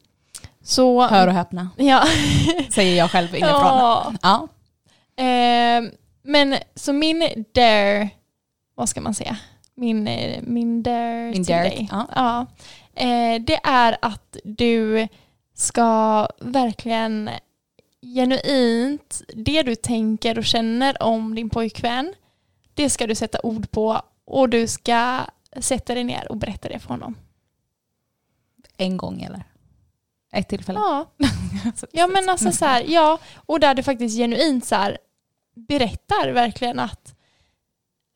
[0.63, 2.03] Så, Hör och häpna, ja.
[2.71, 3.51] säger jag själv inifrån.
[3.61, 4.13] ja.
[4.21, 4.47] Ja.
[5.23, 5.91] Ehm,
[6.23, 8.09] men så min dare,
[8.75, 9.38] vad ska man säga?
[9.75, 11.89] Min, eh, min dare Min till dare, dig.
[12.15, 12.45] ja.
[12.95, 15.07] Eh, det är att du
[15.58, 17.30] ska verkligen
[18.01, 22.14] genuint, det du tänker och känner om din pojkvän,
[22.74, 25.26] det ska du sätta ord på och du ska
[25.60, 27.16] sätta dig ner och berätta det för honom.
[28.78, 29.43] En gång eller?
[30.32, 30.80] Ett tillfälle?
[30.80, 31.12] Ja,
[31.91, 34.97] ja men alltså så här, ja, och där du faktiskt genuint så här
[35.55, 37.16] berättar verkligen att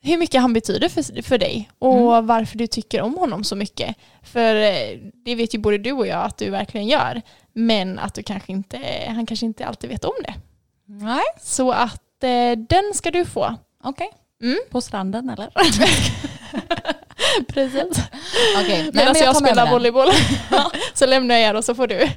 [0.04, 3.96] hur mycket han betyder för, för dig och varför du tycker om honom så mycket.
[4.24, 7.22] För eh, det vet ju både du och jag att du verkligen gör.
[7.54, 10.34] Men att du kanske inte, han kanske inte alltid vet om det.
[10.86, 11.24] Nej.
[11.42, 13.56] Så att eh, den ska du få.
[13.84, 14.10] Okej.
[14.44, 14.58] Mm.
[14.70, 15.50] På stranden eller?
[17.48, 17.98] Precis.
[18.56, 20.10] Nej, Medan men jag, tar med spelar volleyboll
[20.94, 22.10] så lämnar jag er och så får du.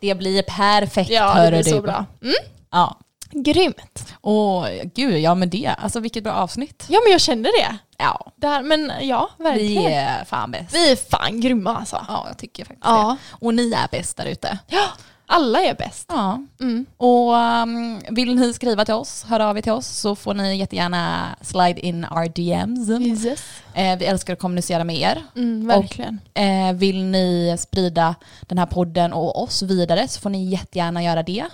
[0.00, 1.70] Det blir perfekt Ja, det hör blir du.
[1.70, 2.06] så bra.
[2.22, 2.34] Mm.
[2.70, 2.98] Ja.
[3.32, 4.12] Grymt.
[4.20, 4.64] Och
[4.94, 6.84] gud, ja men det, alltså vilket bra avsnitt.
[6.88, 7.76] Ja men jag kände det.
[7.98, 8.32] Ja.
[8.36, 9.84] Där, men ja, verkligen.
[9.84, 10.74] Vi är fan bäst.
[10.74, 12.04] Vi är fan grymma alltså.
[12.08, 13.16] Ja, jag tycker faktiskt Ja.
[13.30, 13.36] det.
[13.46, 14.58] Och ni är bäst där ute.
[14.66, 14.84] ja,
[15.26, 16.06] alla är bäst.
[16.08, 16.42] Ja.
[16.60, 16.86] Mm.
[16.96, 20.56] Och um, vill ni skriva till oss, höra av er till oss så får ni
[20.56, 22.88] jättegärna slide in our DMs.
[22.88, 23.40] Jesus.
[23.74, 25.22] Eh, vi älskar att kommunicera med er.
[25.36, 26.20] Mm, verkligen.
[26.34, 31.22] Eh, vill ni sprida den här podden och oss vidare så får ni jättegärna göra
[31.22, 31.44] det.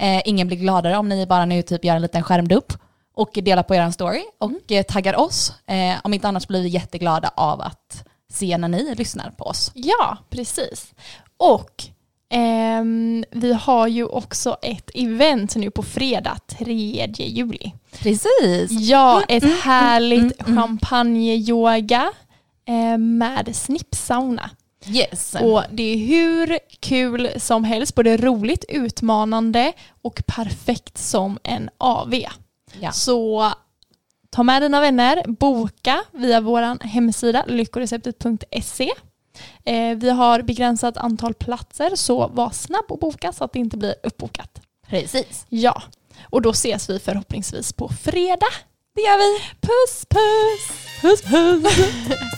[0.00, 2.72] Eh, ingen blir gladare om ni bara nu typ gör en liten skärmdupp
[3.14, 5.52] och delar på er story och eh, taggar oss.
[5.66, 9.70] Eh, om inte annars blir vi jätteglada av att se när ni lyssnar på oss.
[9.74, 10.94] Ja, precis.
[11.36, 11.84] Och
[12.30, 17.72] ehm, vi har ju också ett event nu på fredag 3 juli.
[17.98, 18.70] Precis.
[18.70, 20.56] Ja, ett härligt mm, mm.
[20.56, 22.12] champagneyoga
[22.68, 24.50] eh, med snippsauna.
[24.90, 25.36] Yes.
[25.40, 29.72] Och det är hur kul som helst, både roligt, utmanande
[30.02, 32.14] och perfekt som en AV.
[32.80, 32.92] Ja.
[32.92, 33.52] Så
[34.30, 38.90] ta med dina vänner, boka via vår hemsida lyckoreceptet.se.
[39.64, 43.76] Eh, vi har begränsat antal platser så var snabb och boka så att det inte
[43.76, 44.60] blir uppbokat.
[44.88, 45.46] Precis.
[45.48, 45.82] Ja,
[46.30, 48.52] och då ses vi förhoppningsvis på fredag.
[48.94, 49.40] Det gör vi.
[49.60, 51.00] Puss puss!
[51.00, 52.32] Puss puss!